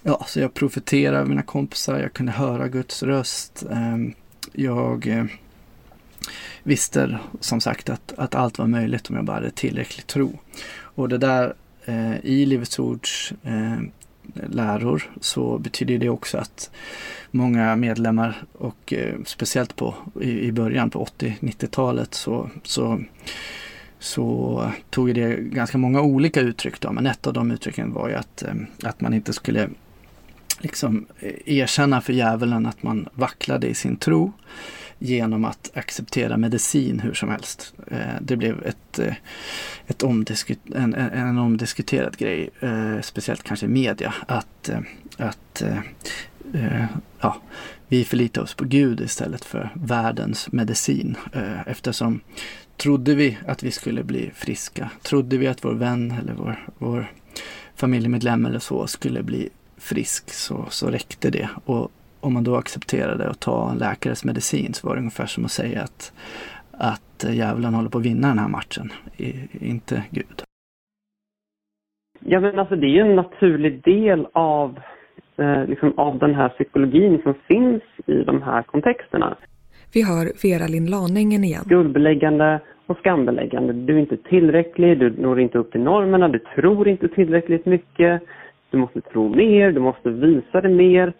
ja, 0.02 0.24
så 0.28 0.40
jag 0.40 0.54
profeterade 0.54 1.28
mina 1.28 1.42
kompisar, 1.42 1.98
jag 1.98 2.12
kunde 2.12 2.32
höra 2.32 2.68
Guds 2.68 3.02
röst. 3.02 3.64
Ehm, 3.70 4.06
eh, 4.06 4.12
jag 4.52 5.28
visste 6.64 7.18
som 7.40 7.60
sagt 7.60 7.90
att, 7.90 8.12
att 8.16 8.34
allt 8.34 8.58
var 8.58 8.66
möjligt 8.66 9.10
om 9.10 9.16
jag 9.16 9.24
bara 9.24 9.36
hade 9.36 9.50
tillräcklig 9.50 10.06
tro. 10.06 10.38
Och 10.76 11.08
det 11.08 11.18
där 11.18 11.54
eh, 11.84 12.16
i 12.22 12.46
Livets 12.46 12.78
Ords 12.78 13.32
eh, 13.42 13.78
läror 14.32 15.10
så 15.20 15.58
betyder 15.58 15.98
det 15.98 16.08
också 16.08 16.38
att 16.38 16.70
många 17.30 17.76
medlemmar 17.76 18.42
och 18.52 18.92
eh, 18.92 19.14
speciellt 19.24 19.76
på, 19.76 19.94
i, 20.20 20.40
i 20.40 20.52
början 20.52 20.90
på 20.90 21.04
80-90-talet 21.18 22.14
så, 22.14 22.50
så, 22.62 23.02
så 23.98 24.72
tog 24.90 25.14
det 25.14 25.36
ganska 25.36 25.78
många 25.78 26.00
olika 26.00 26.40
uttryck. 26.40 26.80
Då. 26.80 26.92
Men 26.92 27.06
ett 27.06 27.26
av 27.26 27.32
de 27.32 27.50
uttrycken 27.50 27.92
var 27.92 28.08
ju 28.08 28.14
att, 28.14 28.42
eh, 28.42 28.54
att 28.82 29.00
man 29.00 29.14
inte 29.14 29.32
skulle 29.32 29.68
liksom 30.58 31.06
eh, 31.18 31.32
erkänna 31.58 32.00
för 32.00 32.12
djävulen 32.12 32.66
att 32.66 32.82
man 32.82 33.08
vacklade 33.12 33.66
i 33.66 33.74
sin 33.74 33.96
tro 33.96 34.32
genom 35.04 35.44
att 35.44 35.70
acceptera 35.74 36.36
medicin 36.36 37.00
hur 37.00 37.14
som 37.14 37.28
helst. 37.28 37.74
Eh, 37.86 37.98
det 38.20 38.36
blev 38.36 38.62
ett, 38.66 38.98
eh, 38.98 39.14
ett 39.86 40.02
omdiskut 40.02 40.58
en, 40.74 40.94
en 40.94 41.38
omdiskuterad 41.38 42.16
grej, 42.16 42.50
eh, 42.60 43.00
speciellt 43.00 43.42
kanske 43.42 43.66
i 43.66 43.68
media, 43.68 44.14
att, 44.26 44.70
att 45.16 45.62
ja, 47.20 47.36
vi 47.88 48.04
förlitar 48.04 48.42
oss 48.42 48.54
på 48.54 48.64
Gud 48.64 49.00
istället 49.00 49.44
för 49.44 49.70
världens 49.74 50.52
medicin. 50.52 51.16
Eftersom 51.66 52.20
trodde 52.76 53.14
vi 53.14 53.38
att 53.46 53.62
vi 53.62 53.70
skulle 53.70 54.04
bli 54.04 54.30
friska, 54.34 54.90
trodde 55.02 55.36
vi 55.36 55.46
att 55.46 55.64
vår 55.64 55.74
vän 55.74 56.14
eller 56.22 56.34
vår, 56.34 56.68
vår 56.78 57.12
familjemedlem 57.76 58.46
eller 58.46 58.58
så 58.58 58.86
skulle 58.86 59.22
bli 59.22 59.48
frisk 59.76 60.32
så, 60.32 60.66
så 60.70 60.90
räckte 60.90 61.30
det. 61.30 61.48
Och 61.64 61.90
om 62.24 62.34
man 62.34 62.44
då 62.44 62.56
accepterade 62.56 63.28
att 63.28 63.40
ta 63.40 63.74
läkares 63.74 64.24
medicin 64.24 64.74
så 64.74 64.88
var 64.88 64.94
det 64.94 65.00
ungefär 65.00 65.26
som 65.26 65.44
att 65.44 65.50
säga 65.50 65.82
att, 65.82 66.12
att 66.72 67.24
djävulen 67.28 67.74
håller 67.74 67.90
på 67.90 67.98
att 67.98 68.04
vinna 68.04 68.28
den 68.28 68.38
här 68.38 68.48
matchen, 68.48 68.90
inte 69.60 70.04
Gud. 70.10 70.42
Ja 72.20 72.40
men 72.40 72.58
alltså 72.58 72.76
det 72.76 72.86
är 72.86 72.90
ju 72.90 73.00
en 73.00 73.16
naturlig 73.16 73.82
del 73.84 74.26
av, 74.32 74.78
eh, 75.36 75.66
liksom, 75.66 75.98
av 75.98 76.18
den 76.18 76.34
här 76.34 76.48
psykologin 76.48 77.20
som 77.22 77.34
finns 77.48 77.82
i 78.06 78.22
de 78.24 78.42
här 78.42 78.62
kontexterna. 78.62 79.36
Vi 79.94 80.02
hör 80.02 80.24
Vera 80.42 80.66
Lind 80.66 80.90
Laningen 80.90 81.44
igen. 81.44 81.64
Skuldbeläggande 81.64 82.60
och 82.86 82.98
skambeläggande. 82.98 83.72
Du 83.72 83.94
är 83.94 84.00
inte 84.00 84.16
tillräcklig, 84.16 84.98
du 84.98 85.10
når 85.10 85.40
inte 85.40 85.58
upp 85.58 85.72
till 85.72 85.80
normerna, 85.80 86.28
du 86.28 86.38
tror 86.38 86.88
inte 86.88 87.08
tillräckligt 87.08 87.66
mycket. 87.66 88.22
Du 88.70 88.78
måste 88.78 89.00
tro 89.00 89.28
mer, 89.28 89.72
du 89.72 89.80
måste 89.80 90.10
visa 90.10 90.60
det 90.60 90.68
mer. 90.68 91.12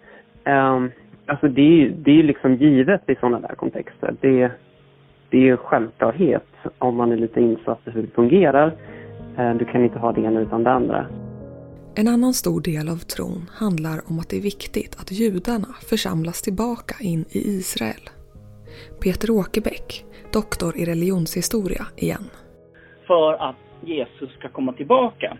Um, 0.47 0.91
alltså 1.27 1.49
det 1.49 1.61
är 1.61 1.77
ju 1.77 1.91
det 1.91 2.19
är 2.19 2.23
liksom 2.23 2.55
givet 2.55 3.11
i 3.11 3.15
sådana 3.15 3.41
där 3.41 3.55
kontexter. 3.55 4.15
Det, 4.21 4.53
det 5.31 5.37
är 5.37 5.43
ju 5.43 5.57
självklarhet 5.57 6.47
om 6.79 6.97
man 6.97 7.13
är 7.13 7.17
lite 7.17 7.41
insatt 7.41 7.81
i 7.85 7.91
hur 7.91 8.03
det 8.03 8.15
fungerar. 8.15 8.73
Uh, 9.39 9.55
du 9.55 9.65
kan 9.65 9.85
inte 9.85 9.99
ha 9.99 10.13
det 10.13 10.21
ena 10.21 10.41
utan 10.41 10.65
det 10.65 10.71
andra. 10.71 11.07
En 11.97 12.09
annan 12.09 12.35
stor 12.35 12.61
del 12.61 12.89
av 12.89 12.97
tron 12.97 13.51
handlar 13.53 14.01
om 14.09 14.19
att 14.19 14.29
det 14.29 14.37
är 14.37 14.43
viktigt 14.43 14.97
att 15.01 15.13
judarna 15.13 15.69
församlas 15.91 16.43
tillbaka 16.43 16.95
in 17.01 17.25
i 17.31 17.39
Israel. 17.39 18.11
Peter 19.03 19.31
Åkerbäck, 19.31 20.05
doktor 20.33 20.77
i 20.77 20.85
religionshistoria 20.85 21.87
igen. 21.97 22.25
För 23.07 23.33
att 23.49 23.57
Jesus 23.81 24.31
ska 24.39 24.49
komma 24.49 24.73
tillbaka 24.73 25.37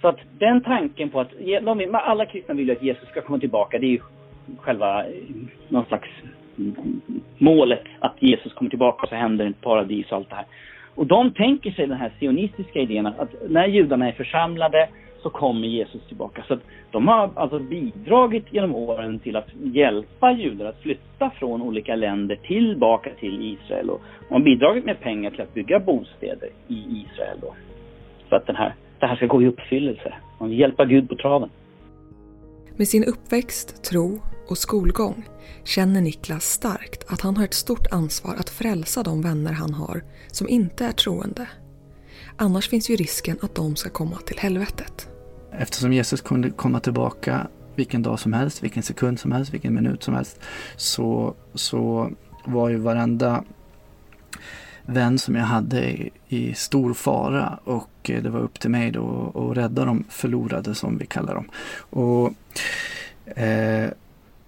så 0.00 0.08
att 0.08 0.18
den 0.38 0.60
tanken 0.60 1.10
på 1.10 1.20
att, 1.20 1.30
de, 1.62 1.90
alla 1.92 2.26
kristna 2.26 2.54
vill 2.54 2.68
ju 2.68 2.72
att 2.72 2.82
Jesus 2.82 3.08
ska 3.08 3.20
komma 3.20 3.38
tillbaka, 3.38 3.78
det 3.78 3.86
är 3.86 3.90
ju 3.90 4.00
själva 4.58 5.04
eh, 5.04 5.10
någon 5.68 5.84
slags 5.84 6.08
målet 7.38 7.84
att 7.98 8.14
Jesus 8.18 8.52
kommer 8.52 8.70
tillbaka 8.70 9.02
och 9.02 9.08
så 9.08 9.14
händer 9.14 9.46
ett 9.46 9.60
paradis 9.60 10.06
och 10.10 10.16
allt 10.16 10.30
det 10.30 10.36
här. 10.36 10.46
Och 10.94 11.06
de 11.06 11.32
tänker 11.32 11.70
sig 11.70 11.86
den 11.86 11.98
här 11.98 12.12
sionistiska 12.18 12.78
idén 12.78 13.06
att 13.06 13.34
när 13.48 13.66
judarna 13.66 14.08
är 14.08 14.12
församlade 14.12 14.88
så 15.22 15.30
kommer 15.30 15.68
Jesus 15.68 16.06
tillbaka. 16.08 16.44
Så 16.48 16.54
att 16.54 16.60
de 16.90 17.08
har 17.08 17.30
alltså 17.34 17.58
bidragit 17.58 18.44
genom 18.50 18.74
åren 18.74 19.18
till 19.18 19.36
att 19.36 19.48
hjälpa 19.54 20.32
judar 20.32 20.66
att 20.66 20.82
flytta 20.82 21.30
från 21.30 21.62
olika 21.62 21.96
länder 21.96 22.36
tillbaka 22.36 23.10
till 23.20 23.42
Israel. 23.42 23.90
Och 23.90 24.00
de 24.28 24.34
har 24.34 24.40
bidragit 24.40 24.84
med 24.84 25.00
pengar 25.00 25.30
till 25.30 25.40
att 25.40 25.54
bygga 25.54 25.80
bostäder 25.80 26.48
i 26.68 27.06
Israel 27.06 27.38
då. 27.40 27.54
Så 28.28 28.36
att 28.36 28.46
den 28.46 28.56
här 28.56 28.74
det 29.00 29.06
här 29.06 29.16
ska 29.16 29.26
gå 29.26 29.42
i 29.42 29.46
uppfyllelse. 29.46 30.14
Man 30.38 30.48
vill 30.48 30.58
hjälpa 30.58 30.84
Gud 30.84 31.08
på 31.08 31.16
traven. 31.16 31.50
Med 32.76 32.88
sin 32.88 33.04
uppväxt, 33.04 33.84
tro 33.84 34.20
och 34.48 34.58
skolgång 34.58 35.24
känner 35.64 36.00
Niklas 36.00 36.44
starkt 36.44 37.12
att 37.12 37.20
han 37.20 37.36
har 37.36 37.44
ett 37.44 37.54
stort 37.54 37.86
ansvar 37.90 38.34
att 38.34 38.50
frälsa 38.50 39.02
de 39.02 39.22
vänner 39.22 39.52
han 39.52 39.74
har 39.74 40.02
som 40.26 40.48
inte 40.48 40.84
är 40.84 40.92
troende. 40.92 41.48
Annars 42.36 42.68
finns 42.68 42.90
ju 42.90 42.96
risken 42.96 43.38
att 43.42 43.54
de 43.54 43.76
ska 43.76 43.90
komma 43.90 44.16
till 44.16 44.38
helvetet. 44.38 45.08
Eftersom 45.52 45.92
Jesus 45.92 46.20
kunde 46.20 46.50
komma 46.50 46.80
tillbaka 46.80 47.48
vilken 47.74 48.02
dag 48.02 48.18
som 48.18 48.32
helst, 48.32 48.62
vilken 48.62 48.82
sekund 48.82 49.20
som 49.20 49.32
helst, 49.32 49.54
vilken 49.54 49.74
minut 49.74 50.02
som 50.02 50.14
helst 50.14 50.40
så, 50.76 51.34
så 51.54 52.10
var 52.44 52.68
ju 52.68 52.76
varenda 52.76 53.44
vän 54.88 55.18
som 55.18 55.34
jag 55.34 55.44
hade 55.44 55.90
i, 55.90 56.10
i 56.28 56.54
stor 56.54 56.94
fara 56.94 57.58
och 57.64 58.10
eh, 58.10 58.22
det 58.22 58.30
var 58.30 58.40
upp 58.40 58.60
till 58.60 58.70
mig 58.70 58.90
då 58.90 59.32
att 59.34 59.56
rädda 59.56 59.84
de 59.84 60.04
förlorade 60.08 60.74
som 60.74 60.98
vi 60.98 61.06
kallar 61.06 61.34
dem. 61.34 61.48
Och 61.90 62.34
eh, 63.38 63.90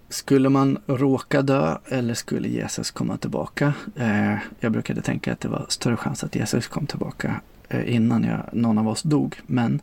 Skulle 0.08 0.48
man 0.48 0.78
råka 0.86 1.42
dö 1.42 1.78
eller 1.88 2.14
skulle 2.14 2.48
Jesus 2.48 2.90
komma 2.90 3.16
tillbaka? 3.16 3.74
Eh, 3.96 4.34
jag 4.60 4.72
brukade 4.72 5.02
tänka 5.02 5.32
att 5.32 5.40
det 5.40 5.48
var 5.48 5.66
större 5.68 5.96
chans 5.96 6.24
att 6.24 6.34
Jesus 6.34 6.68
kom 6.68 6.86
tillbaka 6.86 7.40
eh, 7.68 7.94
innan 7.94 8.24
jag, 8.24 8.40
någon 8.52 8.78
av 8.78 8.88
oss 8.88 9.02
dog. 9.02 9.40
Men 9.46 9.80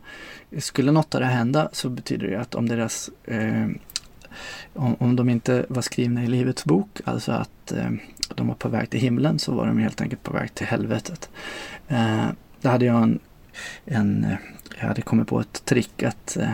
skulle 0.58 0.92
något 0.92 1.14
av 1.14 1.20
det 1.20 1.26
hända 1.26 1.68
så 1.72 1.88
betyder 1.88 2.28
det 2.30 2.40
att 2.40 2.54
om 2.54 2.68
deras 2.68 3.10
eh, 3.24 3.66
om, 4.74 4.96
om 4.98 5.16
de 5.16 5.28
inte 5.28 5.66
var 5.68 5.82
skrivna 5.82 6.24
i 6.24 6.26
Livets 6.26 6.64
bok, 6.64 7.00
alltså 7.04 7.32
att 7.32 7.72
eh, 7.72 7.90
de 8.34 8.48
var 8.48 8.54
på 8.54 8.68
väg 8.68 8.90
till 8.90 9.00
himlen, 9.00 9.38
så 9.38 9.54
var 9.54 9.66
de 9.66 9.78
helt 9.78 10.00
enkelt 10.00 10.22
på 10.22 10.32
väg 10.32 10.54
till 10.54 10.66
helvetet. 10.66 11.30
Eh, 11.88 12.26
då 12.60 12.68
hade 12.68 12.84
jag 12.84 13.02
en, 13.02 13.18
en, 13.84 14.24
eh, 14.24 14.36
jag 14.80 14.88
hade 14.88 15.02
kommit 15.02 15.28
på 15.28 15.40
ett 15.40 15.64
trick 15.64 16.02
att 16.02 16.36
eh, 16.36 16.52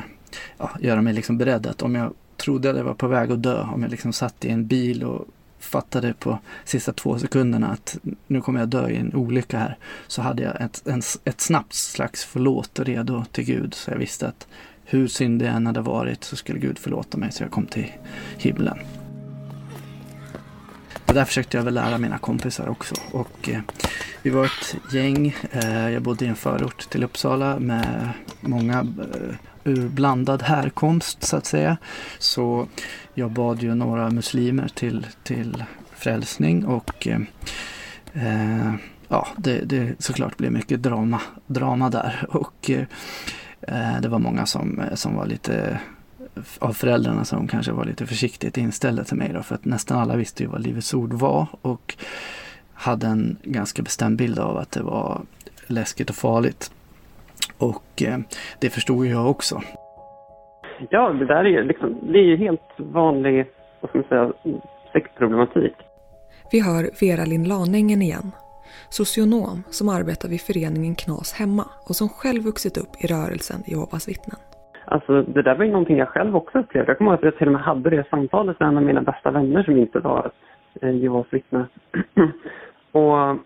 ja, 0.58 0.70
göra 0.80 1.02
mig 1.02 1.12
liksom 1.12 1.38
beredd 1.38 1.66
att 1.66 1.82
om 1.82 1.94
jag 1.94 2.12
trodde 2.36 2.70
att 2.70 2.76
jag 2.76 2.84
var 2.84 2.94
på 2.94 3.08
väg 3.08 3.32
att 3.32 3.42
dö, 3.42 3.62
om 3.62 3.82
jag 3.82 3.90
liksom 3.90 4.12
satt 4.12 4.44
i 4.44 4.50
en 4.50 4.66
bil 4.66 5.04
och 5.04 5.26
fattade 5.58 6.14
på 6.14 6.38
sista 6.64 6.92
två 6.92 7.18
sekunderna 7.18 7.70
att 7.70 7.98
nu 8.26 8.40
kommer 8.40 8.60
jag 8.60 8.68
dö 8.68 8.88
i 8.88 8.96
en 8.96 9.14
olycka 9.14 9.58
här, 9.58 9.76
så 10.06 10.22
hade 10.22 10.42
jag 10.42 10.60
ett, 10.60 10.86
en, 10.86 11.02
ett 11.24 11.40
snabbt 11.40 11.74
slags 11.74 12.24
förlåt 12.24 12.78
redo 12.78 13.24
till 13.32 13.44
Gud. 13.44 13.74
Så 13.74 13.90
jag 13.90 13.98
visste 13.98 14.28
att 14.28 14.46
hur 14.84 15.08
syndig 15.08 15.46
jag 15.46 15.54
än 15.54 15.66
hade 15.66 15.80
varit 15.80 16.24
så 16.24 16.36
skulle 16.36 16.58
Gud 16.58 16.78
förlåta 16.78 17.18
mig 17.18 17.32
så 17.32 17.42
jag 17.42 17.50
kom 17.50 17.66
till 17.66 17.92
himlen. 18.38 18.78
Det 21.14 21.20
där 21.20 21.24
försökte 21.24 21.56
jag 21.56 21.64
väl 21.64 21.74
lära 21.74 21.98
mina 21.98 22.18
kompisar 22.18 22.68
också. 22.68 22.94
Och, 23.12 23.48
eh, 23.48 23.60
vi 24.22 24.30
var 24.30 24.44
ett 24.44 24.76
gäng. 24.92 25.36
Eh, 25.50 25.90
jag 25.90 26.02
bodde 26.02 26.24
i 26.24 26.28
en 26.28 26.36
förort 26.36 26.90
till 26.90 27.04
Uppsala 27.04 27.58
med 27.58 28.10
många 28.40 28.78
eh, 28.80 29.34
ur 29.64 29.88
blandad 29.88 30.42
härkomst 30.42 31.22
så 31.22 31.36
att 31.36 31.46
säga. 31.46 31.76
Så 32.18 32.66
jag 33.14 33.30
bad 33.30 33.62
ju 33.62 33.74
några 33.74 34.10
muslimer 34.10 34.68
till, 34.68 35.06
till 35.22 35.64
frälsning 35.92 36.66
och 36.66 37.08
eh, 37.08 37.20
eh 38.12 38.74
ja, 39.08 39.28
det, 39.36 39.58
det 39.58 40.02
såklart 40.02 40.36
blev 40.36 40.52
mycket 40.52 40.82
drama, 40.82 41.20
drama 41.46 41.90
där. 41.90 42.26
Och 42.28 42.70
eh, 42.70 42.84
eh 43.60 44.00
det 44.00 44.08
var 44.08 44.18
många 44.18 44.46
som, 44.46 44.82
som 44.94 45.16
var 45.16 45.26
lite 45.26 45.80
av 46.58 46.72
föräldrarna 46.72 47.24
som 47.24 47.48
kanske 47.48 47.72
var 47.72 47.84
lite 47.84 48.06
försiktigt 48.06 48.58
inställda 48.58 49.04
till 49.04 49.16
mig 49.16 49.30
då, 49.34 49.42
för 49.42 49.54
att 49.54 49.64
nästan 49.64 49.98
alla 49.98 50.16
visste 50.16 50.42
ju 50.42 50.48
vad 50.48 50.62
Livets 50.62 50.94
Ord 50.94 51.12
var 51.12 51.46
och 51.62 51.96
hade 52.74 53.06
en 53.06 53.36
ganska 53.42 53.82
bestämd 53.82 54.18
bild 54.18 54.38
av 54.38 54.56
att 54.56 54.70
det 54.70 54.82
var 54.82 55.20
läskigt 55.66 56.10
och 56.10 56.16
farligt. 56.16 56.70
Och 57.58 58.02
eh, 58.02 58.18
det 58.60 58.70
förstod 58.70 59.06
jag 59.06 59.30
också. 59.30 59.62
Ja, 60.90 61.12
det 61.12 61.26
där 61.26 61.44
är 61.44 61.64
liksom, 61.64 61.98
det 62.12 62.18
är 62.18 62.22
ju 62.22 62.36
helt 62.36 62.60
vanlig, 62.76 63.46
vad 63.80 63.90
ska 63.90 63.98
man 63.98 64.08
säga, 64.08 64.32
sexproblematik. 64.92 65.74
Vi 66.52 66.60
hör 66.60 66.90
Vera 67.00 67.24
Lind 67.24 67.48
Lanängen 67.48 68.02
igen. 68.02 68.30
Socionom 68.88 69.62
som 69.70 69.88
arbetar 69.88 70.28
vid 70.28 70.40
föreningen 70.40 70.94
Knas 70.94 71.32
Hemma 71.32 71.68
och 71.88 71.96
som 71.96 72.08
själv 72.08 72.42
vuxit 72.42 72.76
upp 72.76 73.04
i 73.04 73.06
rörelsen 73.06 73.62
Jehovas 73.66 74.08
vittnen. 74.08 74.36
Alltså 74.84 75.22
det 75.22 75.42
där 75.42 75.54
var 75.54 75.64
ju 75.64 75.70
någonting 75.70 75.98
jag 75.98 76.08
själv 76.08 76.36
också 76.36 76.58
upplevde. 76.58 76.90
Jag 76.90 76.98
kommer 76.98 77.10
ihåg 77.10 77.18
att 77.18 77.24
jag 77.24 77.36
till 77.36 77.46
och 77.46 77.52
med 77.52 77.62
hade 77.62 77.90
det 77.90 78.08
samtalet 78.10 78.60
med 78.60 78.68
en 78.68 78.76
av 78.76 78.82
mina 78.82 79.02
bästa 79.02 79.30
vänner 79.30 79.62
som 79.62 79.76
inte 79.76 79.98
var 79.98 80.26
ett 80.26 80.82
eh, 80.82 80.96
Jehovas 80.96 81.26
vittne. 81.30 81.66
och 82.92 83.36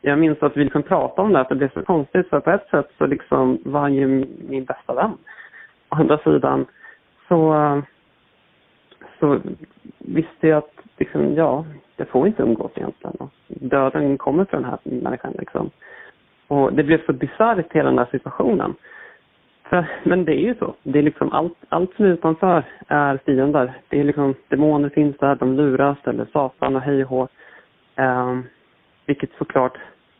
jag 0.00 0.18
minns 0.18 0.42
att 0.42 0.56
vi 0.56 0.64
liksom 0.64 0.82
pratade 0.82 1.22
om 1.22 1.32
det, 1.32 1.40
att 1.40 1.48
det 1.48 1.54
blev 1.54 1.72
så 1.72 1.82
konstigt. 1.82 2.28
För 2.28 2.40
på 2.40 2.50
ett 2.50 2.68
sätt 2.70 2.90
så 2.98 3.06
liksom 3.06 3.58
var 3.64 3.80
han 3.80 3.94
ju 3.94 4.06
min 4.48 4.64
bästa 4.64 4.94
vän. 4.94 5.12
Å 5.88 5.94
andra 5.96 6.18
sidan 6.18 6.66
så, 7.28 7.82
så 9.20 9.40
visste 9.98 10.48
jag 10.48 10.58
att 10.58 10.74
liksom, 10.96 11.34
ja, 11.34 11.64
jag 11.96 12.08
får 12.08 12.26
inte 12.26 12.42
umgås 12.42 12.72
egentligen. 12.74 13.16
Döden 13.48 14.18
kommer 14.18 14.44
för 14.44 14.56
den 14.56 14.70
här 14.70 14.78
människan 14.82 15.34
liksom. 15.38 15.70
Och 16.48 16.72
det 16.72 16.82
blev 16.82 17.06
så 17.06 17.12
bisarrt 17.12 17.72
hela 17.72 17.88
den 17.88 17.98
här 17.98 18.08
situationen. 18.10 18.74
För, 19.64 19.86
men 20.02 20.24
det 20.24 20.32
är 20.32 20.40
ju 20.40 20.54
så. 20.54 20.74
Det 20.82 20.98
är 20.98 21.02
liksom 21.02 21.32
allt, 21.32 21.58
allt 21.68 21.94
som 21.94 22.04
är 22.04 22.08
utanför 22.08 22.64
är 22.88 23.16
fiender. 23.16 23.72
Det 23.88 24.00
är 24.00 24.04
liksom, 24.04 24.34
demoner 24.48 24.88
finns 24.88 25.16
där, 25.16 25.34
de 25.34 25.56
luras, 25.56 25.98
eller 26.04 26.26
Satan 26.32 26.76
och 26.76 26.82
hej 26.82 27.04
och 27.04 27.10
hå. 27.10 27.28
Ehm, 27.96 28.44
vilket 29.06 29.30
såklart 29.38 29.78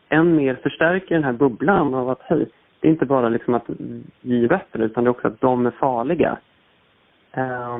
än 0.09 0.35
mer 0.35 0.55
förstärker 0.55 1.15
den 1.15 1.23
här 1.23 1.33
bubblan 1.33 1.93
av 1.93 2.09
att 2.09 2.21
hej, 2.21 2.49
det 2.79 2.87
är 2.87 2.91
inte 2.91 3.05
bara 3.05 3.29
liksom 3.29 3.53
att 3.53 3.69
vi 4.21 4.43
är 4.43 4.47
bättre 4.47 4.85
utan 4.85 5.03
det 5.03 5.07
är 5.07 5.11
också 5.11 5.27
att 5.27 5.41
de 5.41 5.65
är 5.65 5.71
farliga. 5.71 6.37
Eh, 7.31 7.79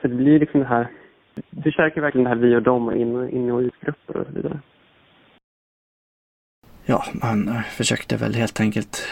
så 0.00 0.08
det 0.08 0.14
blir 0.14 0.40
liksom 0.40 0.60
det 0.60 0.66
här, 0.66 0.86
det 1.50 1.62
förstärker 1.62 2.00
verkligen 2.00 2.24
det 2.24 2.30
här 2.30 2.36
vi 2.36 2.56
och 2.56 2.62
dem 2.62 2.92
in, 2.92 3.28
in 3.28 3.50
och 3.50 3.60
utgrupper 3.60 4.16
och 4.16 4.26
så 4.26 4.32
vidare 4.32 4.58
ja, 6.84 7.04
man 7.12 7.60
försökte 7.70 8.16
väl 8.16 8.34
helt 8.34 8.60
enkelt, 8.60 9.02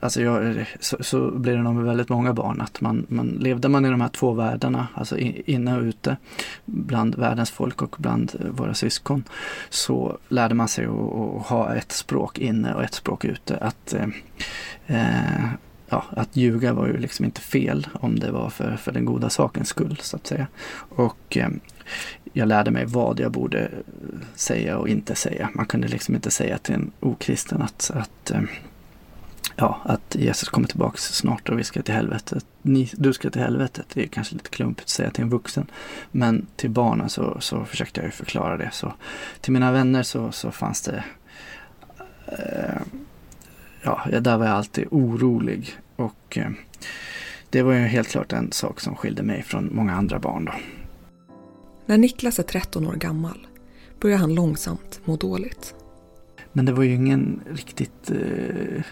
alltså 0.00 0.22
jag, 0.22 0.66
så, 0.80 0.96
så 1.00 1.30
blir 1.30 1.56
det 1.56 1.62
nog 1.62 1.74
med 1.74 1.84
väldigt 1.84 2.08
många 2.08 2.32
barn 2.32 2.60
att 2.60 2.80
man, 2.80 3.06
man 3.08 3.26
levde 3.26 3.68
man 3.68 3.84
i 3.84 3.90
de 3.90 4.00
här 4.00 4.08
två 4.08 4.32
världarna, 4.32 4.88
alltså 4.94 5.18
inne 5.18 5.76
och 5.76 5.82
ute, 5.82 6.16
bland 6.64 7.14
världens 7.14 7.50
folk 7.50 7.82
och 7.82 7.96
bland 7.98 8.50
våra 8.50 8.74
syskon, 8.74 9.24
så 9.70 10.18
lärde 10.28 10.54
man 10.54 10.68
sig 10.68 10.86
att, 10.86 11.46
ha 11.46 11.74
ett 11.74 11.92
språk 11.92 12.38
inne 12.38 12.74
och 12.74 12.84
ett 12.84 12.94
språk 12.94 13.24
ute. 13.24 13.56
Att, 13.56 13.94
eh, 13.94 14.08
eh, 14.86 15.44
ja, 15.88 16.04
att 16.10 16.36
ljuga 16.36 16.72
var 16.72 16.86
ju 16.86 16.96
liksom 16.96 17.24
inte 17.24 17.40
fel 17.40 17.86
om 17.92 18.18
det 18.18 18.30
var 18.30 18.50
för, 18.50 18.76
för 18.76 18.92
den 18.92 19.04
goda 19.04 19.30
sakens 19.30 19.68
skull 19.68 19.98
så 20.02 20.16
att 20.16 20.26
säga. 20.26 20.46
Och 20.88 21.36
eh, 21.36 21.48
jag 22.32 22.48
lärde 22.48 22.70
mig 22.70 22.84
vad 22.86 23.20
jag 23.20 23.32
borde 23.32 23.70
säga 24.34 24.78
och 24.78 24.88
inte 24.88 25.14
säga. 25.14 25.50
Man 25.54 25.66
kunde 25.66 25.88
liksom 25.88 26.14
inte 26.14 26.30
säga 26.30 26.58
till 26.58 26.74
en 26.74 26.90
okristen 27.00 27.62
att, 27.62 27.90
att 27.94 28.30
eh, 28.30 28.42
ja, 29.56 29.80
att 29.84 30.14
Jesus 30.14 30.48
kommer 30.48 30.68
tillbaks 30.68 31.02
snart 31.02 31.48
och 31.48 31.58
vi 31.58 31.64
ska 31.64 31.82
till 31.82 31.94
helvetet. 31.94 32.46
Ni, 32.62 32.90
du 32.92 33.12
ska 33.12 33.30
till 33.30 33.42
helvetet. 33.42 33.86
Det 33.92 34.02
är 34.02 34.06
kanske 34.06 34.34
lite 34.34 34.50
klumpigt 34.50 34.84
att 34.84 34.88
säga 34.88 35.10
till 35.10 35.24
en 35.24 35.30
vuxen. 35.30 35.70
Men 36.10 36.46
till 36.56 36.70
barnen 36.70 37.08
så, 37.08 37.40
så 37.40 37.64
försökte 37.64 38.00
jag 38.00 38.06
ju 38.06 38.12
förklara 38.12 38.56
det. 38.56 38.70
Så 38.72 38.92
till 39.40 39.52
mina 39.52 39.72
vänner 39.72 40.02
så, 40.02 40.32
så 40.32 40.50
fanns 40.50 40.82
det 40.82 41.04
eh, 42.26 42.82
Ja, 43.82 44.20
där 44.20 44.38
var 44.38 44.46
jag 44.46 44.54
alltid 44.54 44.86
orolig. 44.90 45.76
Och 45.96 46.38
eh, 46.38 46.50
det 47.50 47.62
var 47.62 47.72
ju 47.72 47.78
helt 47.78 48.08
klart 48.08 48.32
en 48.32 48.52
sak 48.52 48.80
som 48.80 48.96
skilde 48.96 49.22
mig 49.22 49.42
från 49.42 49.74
många 49.74 49.94
andra 49.94 50.18
barn 50.18 50.44
då. 50.44 50.52
När 51.86 51.98
Niklas 51.98 52.38
är 52.38 52.42
13 52.42 52.86
år 52.86 52.94
gammal 52.94 53.46
börjar 54.00 54.18
han 54.18 54.34
långsamt 54.34 55.00
må 55.04 55.16
dåligt. 55.16 55.74
Men 56.52 56.64
det 56.64 56.72
var 56.72 56.82
ju 56.82 56.94
ingen 56.94 57.40
riktigt 57.50 58.10
eh, 58.10 58.82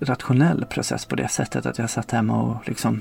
rationell 0.00 0.64
process 0.64 1.06
på 1.06 1.16
det 1.16 1.28
sättet 1.28 1.66
att 1.66 1.78
jag 1.78 1.90
satt 1.90 2.10
hemma 2.10 2.42
och 2.42 2.68
liksom 2.68 3.00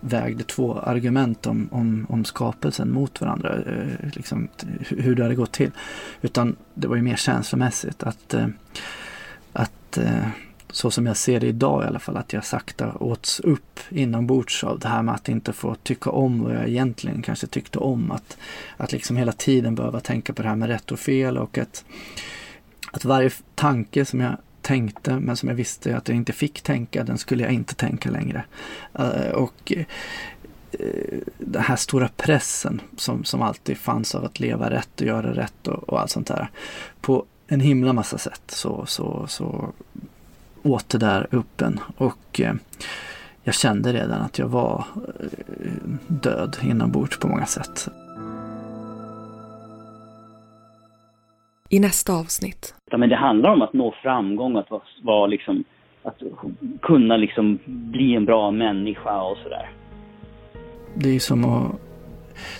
vägde 0.00 0.44
två 0.44 0.78
argument 0.78 1.46
om, 1.46 1.68
om, 1.72 2.06
om 2.08 2.24
skapelsen 2.24 2.92
mot 2.92 3.20
varandra, 3.20 3.54
eh, 3.54 4.08
liksom, 4.12 4.48
hur 4.80 5.14
det 5.14 5.22
hade 5.22 5.34
gått 5.34 5.52
till. 5.52 5.70
Utan 6.22 6.56
det 6.74 6.88
var 6.88 6.96
ju 6.96 7.02
mer 7.02 7.16
känslomässigt 7.16 8.02
att, 8.02 8.34
eh, 8.34 8.46
att 9.52 9.98
eh, 9.98 10.28
så 10.74 10.90
som 10.90 11.06
jag 11.06 11.16
ser 11.16 11.40
det 11.40 11.46
idag 11.46 11.84
i 11.84 11.86
alla 11.86 11.98
fall, 11.98 12.16
att 12.16 12.32
jag 12.32 12.44
sakta 12.44 12.92
åts 12.92 13.40
upp 13.40 13.80
inombords 13.88 14.64
av 14.64 14.78
det 14.78 14.88
här 14.88 15.02
med 15.02 15.14
att 15.14 15.28
inte 15.28 15.52
få 15.52 15.74
tycka 15.74 16.10
om 16.10 16.42
vad 16.42 16.54
jag 16.54 16.68
egentligen 16.68 17.22
kanske 17.22 17.46
tyckte 17.46 17.78
om. 17.78 18.10
Att, 18.10 18.36
att 18.76 18.92
liksom 18.92 19.16
hela 19.16 19.32
tiden 19.32 19.74
behöva 19.74 20.00
tänka 20.00 20.32
på 20.32 20.42
det 20.42 20.48
här 20.48 20.56
med 20.56 20.68
rätt 20.68 20.92
och 20.92 20.98
fel 20.98 21.38
och 21.38 21.58
att, 21.58 21.84
att 22.92 23.04
varje 23.04 23.30
tanke 23.54 24.04
som 24.04 24.20
jag 24.20 24.36
tänkte 24.62 25.20
men 25.20 25.36
som 25.36 25.48
jag 25.48 25.56
visste 25.56 25.96
att 25.96 26.08
jag 26.08 26.16
inte 26.16 26.32
fick 26.32 26.62
tänka, 26.62 27.04
den 27.04 27.18
skulle 27.18 27.42
jag 27.42 27.52
inte 27.52 27.74
tänka 27.74 28.10
längre. 28.10 28.44
Uh, 28.98 29.30
och 29.34 29.72
uh, 29.76 31.18
den 31.38 31.62
här 31.62 31.76
stora 31.76 32.08
pressen 32.16 32.80
som, 32.96 33.24
som 33.24 33.42
alltid 33.42 33.78
fanns 33.78 34.14
av 34.14 34.24
att 34.24 34.40
leva 34.40 34.70
rätt 34.70 35.00
och 35.00 35.06
göra 35.06 35.34
rätt 35.34 35.68
och, 35.68 35.88
och 35.88 36.00
allt 36.00 36.10
sånt 36.10 36.26
där. 36.26 36.50
På 37.00 37.24
en 37.46 37.60
himla 37.60 37.92
massa 37.92 38.18
sätt 38.18 38.42
så, 38.46 38.86
så, 38.86 39.26
så 39.28 39.72
åt 40.64 40.88
det 40.88 40.98
där 40.98 41.26
uppen 41.30 41.80
och 41.96 42.40
eh, 42.40 42.54
jag 43.42 43.54
kände 43.54 43.92
redan 43.92 44.22
att 44.22 44.38
jag 44.38 44.48
var 44.48 44.84
eh, 44.96 45.70
död 46.06 46.56
inombords 46.62 47.18
på 47.18 47.28
många 47.28 47.46
sätt. 47.46 47.88
I 51.68 51.80
nästa 51.80 52.12
avsnitt. 52.12 52.74
Ja, 52.90 52.98
men 52.98 53.08
det 53.08 53.16
handlar 53.16 53.52
om 53.52 53.62
att 53.62 53.72
nå 53.72 53.94
framgång, 54.02 54.56
att, 54.56 54.68
vara, 55.02 55.26
liksom, 55.26 55.64
att 56.02 56.22
kunna 56.82 57.16
liksom 57.16 57.58
bli 57.64 58.14
en 58.14 58.24
bra 58.24 58.50
människa 58.50 59.22
och 59.22 59.36
sådär. 59.42 59.70
Det 60.94 61.08
är 61.08 61.18
som 61.18 61.44
att 61.44 61.83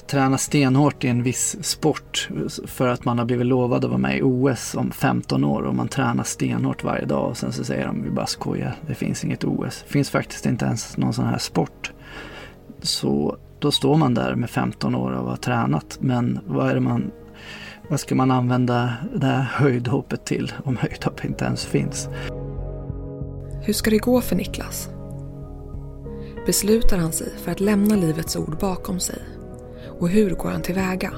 träna 0.06 0.38
stenhårt 0.38 1.04
i 1.04 1.08
en 1.08 1.22
viss 1.22 1.64
sport 1.64 2.28
för 2.66 2.88
att 2.88 3.04
man 3.04 3.18
har 3.18 3.24
blivit 3.24 3.46
lovad 3.46 3.84
att 3.84 3.90
vara 3.90 3.98
med 3.98 4.18
i 4.18 4.22
OS 4.22 4.74
om 4.74 4.90
15 4.90 5.44
år 5.44 5.62
och 5.62 5.74
man 5.74 5.88
tränar 5.88 6.24
stenhårt 6.24 6.84
varje 6.84 7.04
dag 7.04 7.30
och 7.30 7.36
sen 7.36 7.52
så 7.52 7.64
säger 7.64 7.86
de 7.86 8.02
vi 8.02 8.10
bara 8.10 8.26
skojar, 8.26 8.76
det 8.86 8.94
finns 8.94 9.24
inget 9.24 9.44
OS. 9.44 9.84
Det 9.86 9.92
finns 9.92 10.10
faktiskt 10.10 10.46
inte 10.46 10.64
ens 10.64 10.96
någon 10.96 11.12
sån 11.12 11.26
här 11.26 11.38
sport. 11.38 11.92
Så 12.82 13.36
då 13.58 13.70
står 13.70 13.96
man 13.96 14.14
där 14.14 14.34
med 14.34 14.50
15 14.50 14.94
år 14.94 15.12
och 15.12 15.30
har 15.30 15.36
tränat 15.36 15.98
men 16.00 16.38
vad 16.46 16.70
är 16.70 16.74
det 16.74 16.80
man 16.80 17.10
vad 17.88 18.00
ska 18.00 18.14
man 18.14 18.30
använda 18.30 18.92
det 19.14 19.26
här 19.26 19.42
höjdhoppet 19.42 20.24
till 20.24 20.52
om 20.64 20.76
höjdhopp 20.76 21.24
inte 21.24 21.44
ens 21.44 21.66
finns? 21.66 22.08
Hur 23.62 23.72
ska 23.72 23.90
det 23.90 23.98
gå 23.98 24.20
för 24.20 24.36
Niklas? 24.36 24.88
Beslutar 26.46 26.98
han 26.98 27.12
sig 27.12 27.32
för 27.44 27.52
att 27.52 27.60
lämna 27.60 27.96
Livets 27.96 28.36
Ord 28.36 28.58
bakom 28.60 29.00
sig 29.00 29.18
och 30.00 30.08
hur 30.08 30.30
går 30.30 30.50
han 30.50 30.62
tillväga? 30.62 31.10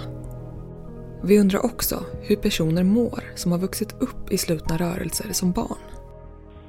Vi 1.24 1.40
undrar 1.40 1.64
också 1.64 1.96
hur 2.22 2.36
personer 2.36 2.84
mår 2.84 3.20
som 3.34 3.52
har 3.52 3.58
vuxit 3.58 4.02
upp 4.02 4.32
i 4.32 4.38
slutna 4.38 4.76
rörelser 4.76 5.32
som 5.32 5.52
barn. 5.52 5.78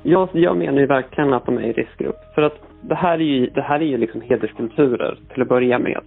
Jag, 0.03 0.29
jag 0.33 0.57
menar 0.57 0.79
ju 0.79 0.87
verkligen 0.87 1.33
att 1.33 1.45
de 1.45 1.57
är 1.57 1.63
i 1.63 1.73
riskgrupp. 1.73 2.19
För 2.35 2.41
att 2.41 2.53
det 2.81 2.95
här 2.95 3.13
är 3.13 3.23
ju, 3.23 3.49
det 3.49 3.61
här 3.61 3.79
är 3.79 3.85
ju 3.85 3.97
liksom 3.97 4.21
hederskulturer 4.21 5.19
till 5.33 5.41
att 5.41 5.49
börja 5.49 5.79
med. 5.79 6.01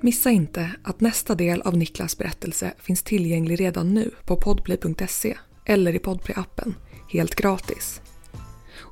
Missa 0.00 0.30
inte 0.30 0.70
att 0.84 1.00
nästa 1.00 1.34
del 1.34 1.62
av 1.62 1.76
Niklas 1.76 2.18
berättelse 2.18 2.74
finns 2.78 3.02
tillgänglig 3.02 3.60
redan 3.60 3.94
nu 3.94 4.10
på 4.26 4.36
podplay.se 4.36 5.34
eller 5.66 5.94
i 5.94 5.98
Podplay-appen, 5.98 6.74
helt 7.12 7.34
gratis. 7.34 8.00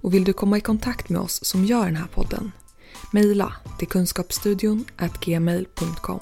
Och 0.02 0.14
vill 0.14 0.24
du 0.24 0.32
komma 0.32 0.56
i 0.56 0.60
kontakt 0.60 1.10
med 1.10 1.20
oss 1.20 1.44
som 1.44 1.64
gör 1.64 1.84
den 1.84 1.96
här 1.96 2.08
podden? 2.14 2.52
Mejla 3.14 3.52
till 3.78 3.88
kunskapsstudion 3.88 4.84
gmail.com. 5.20 6.20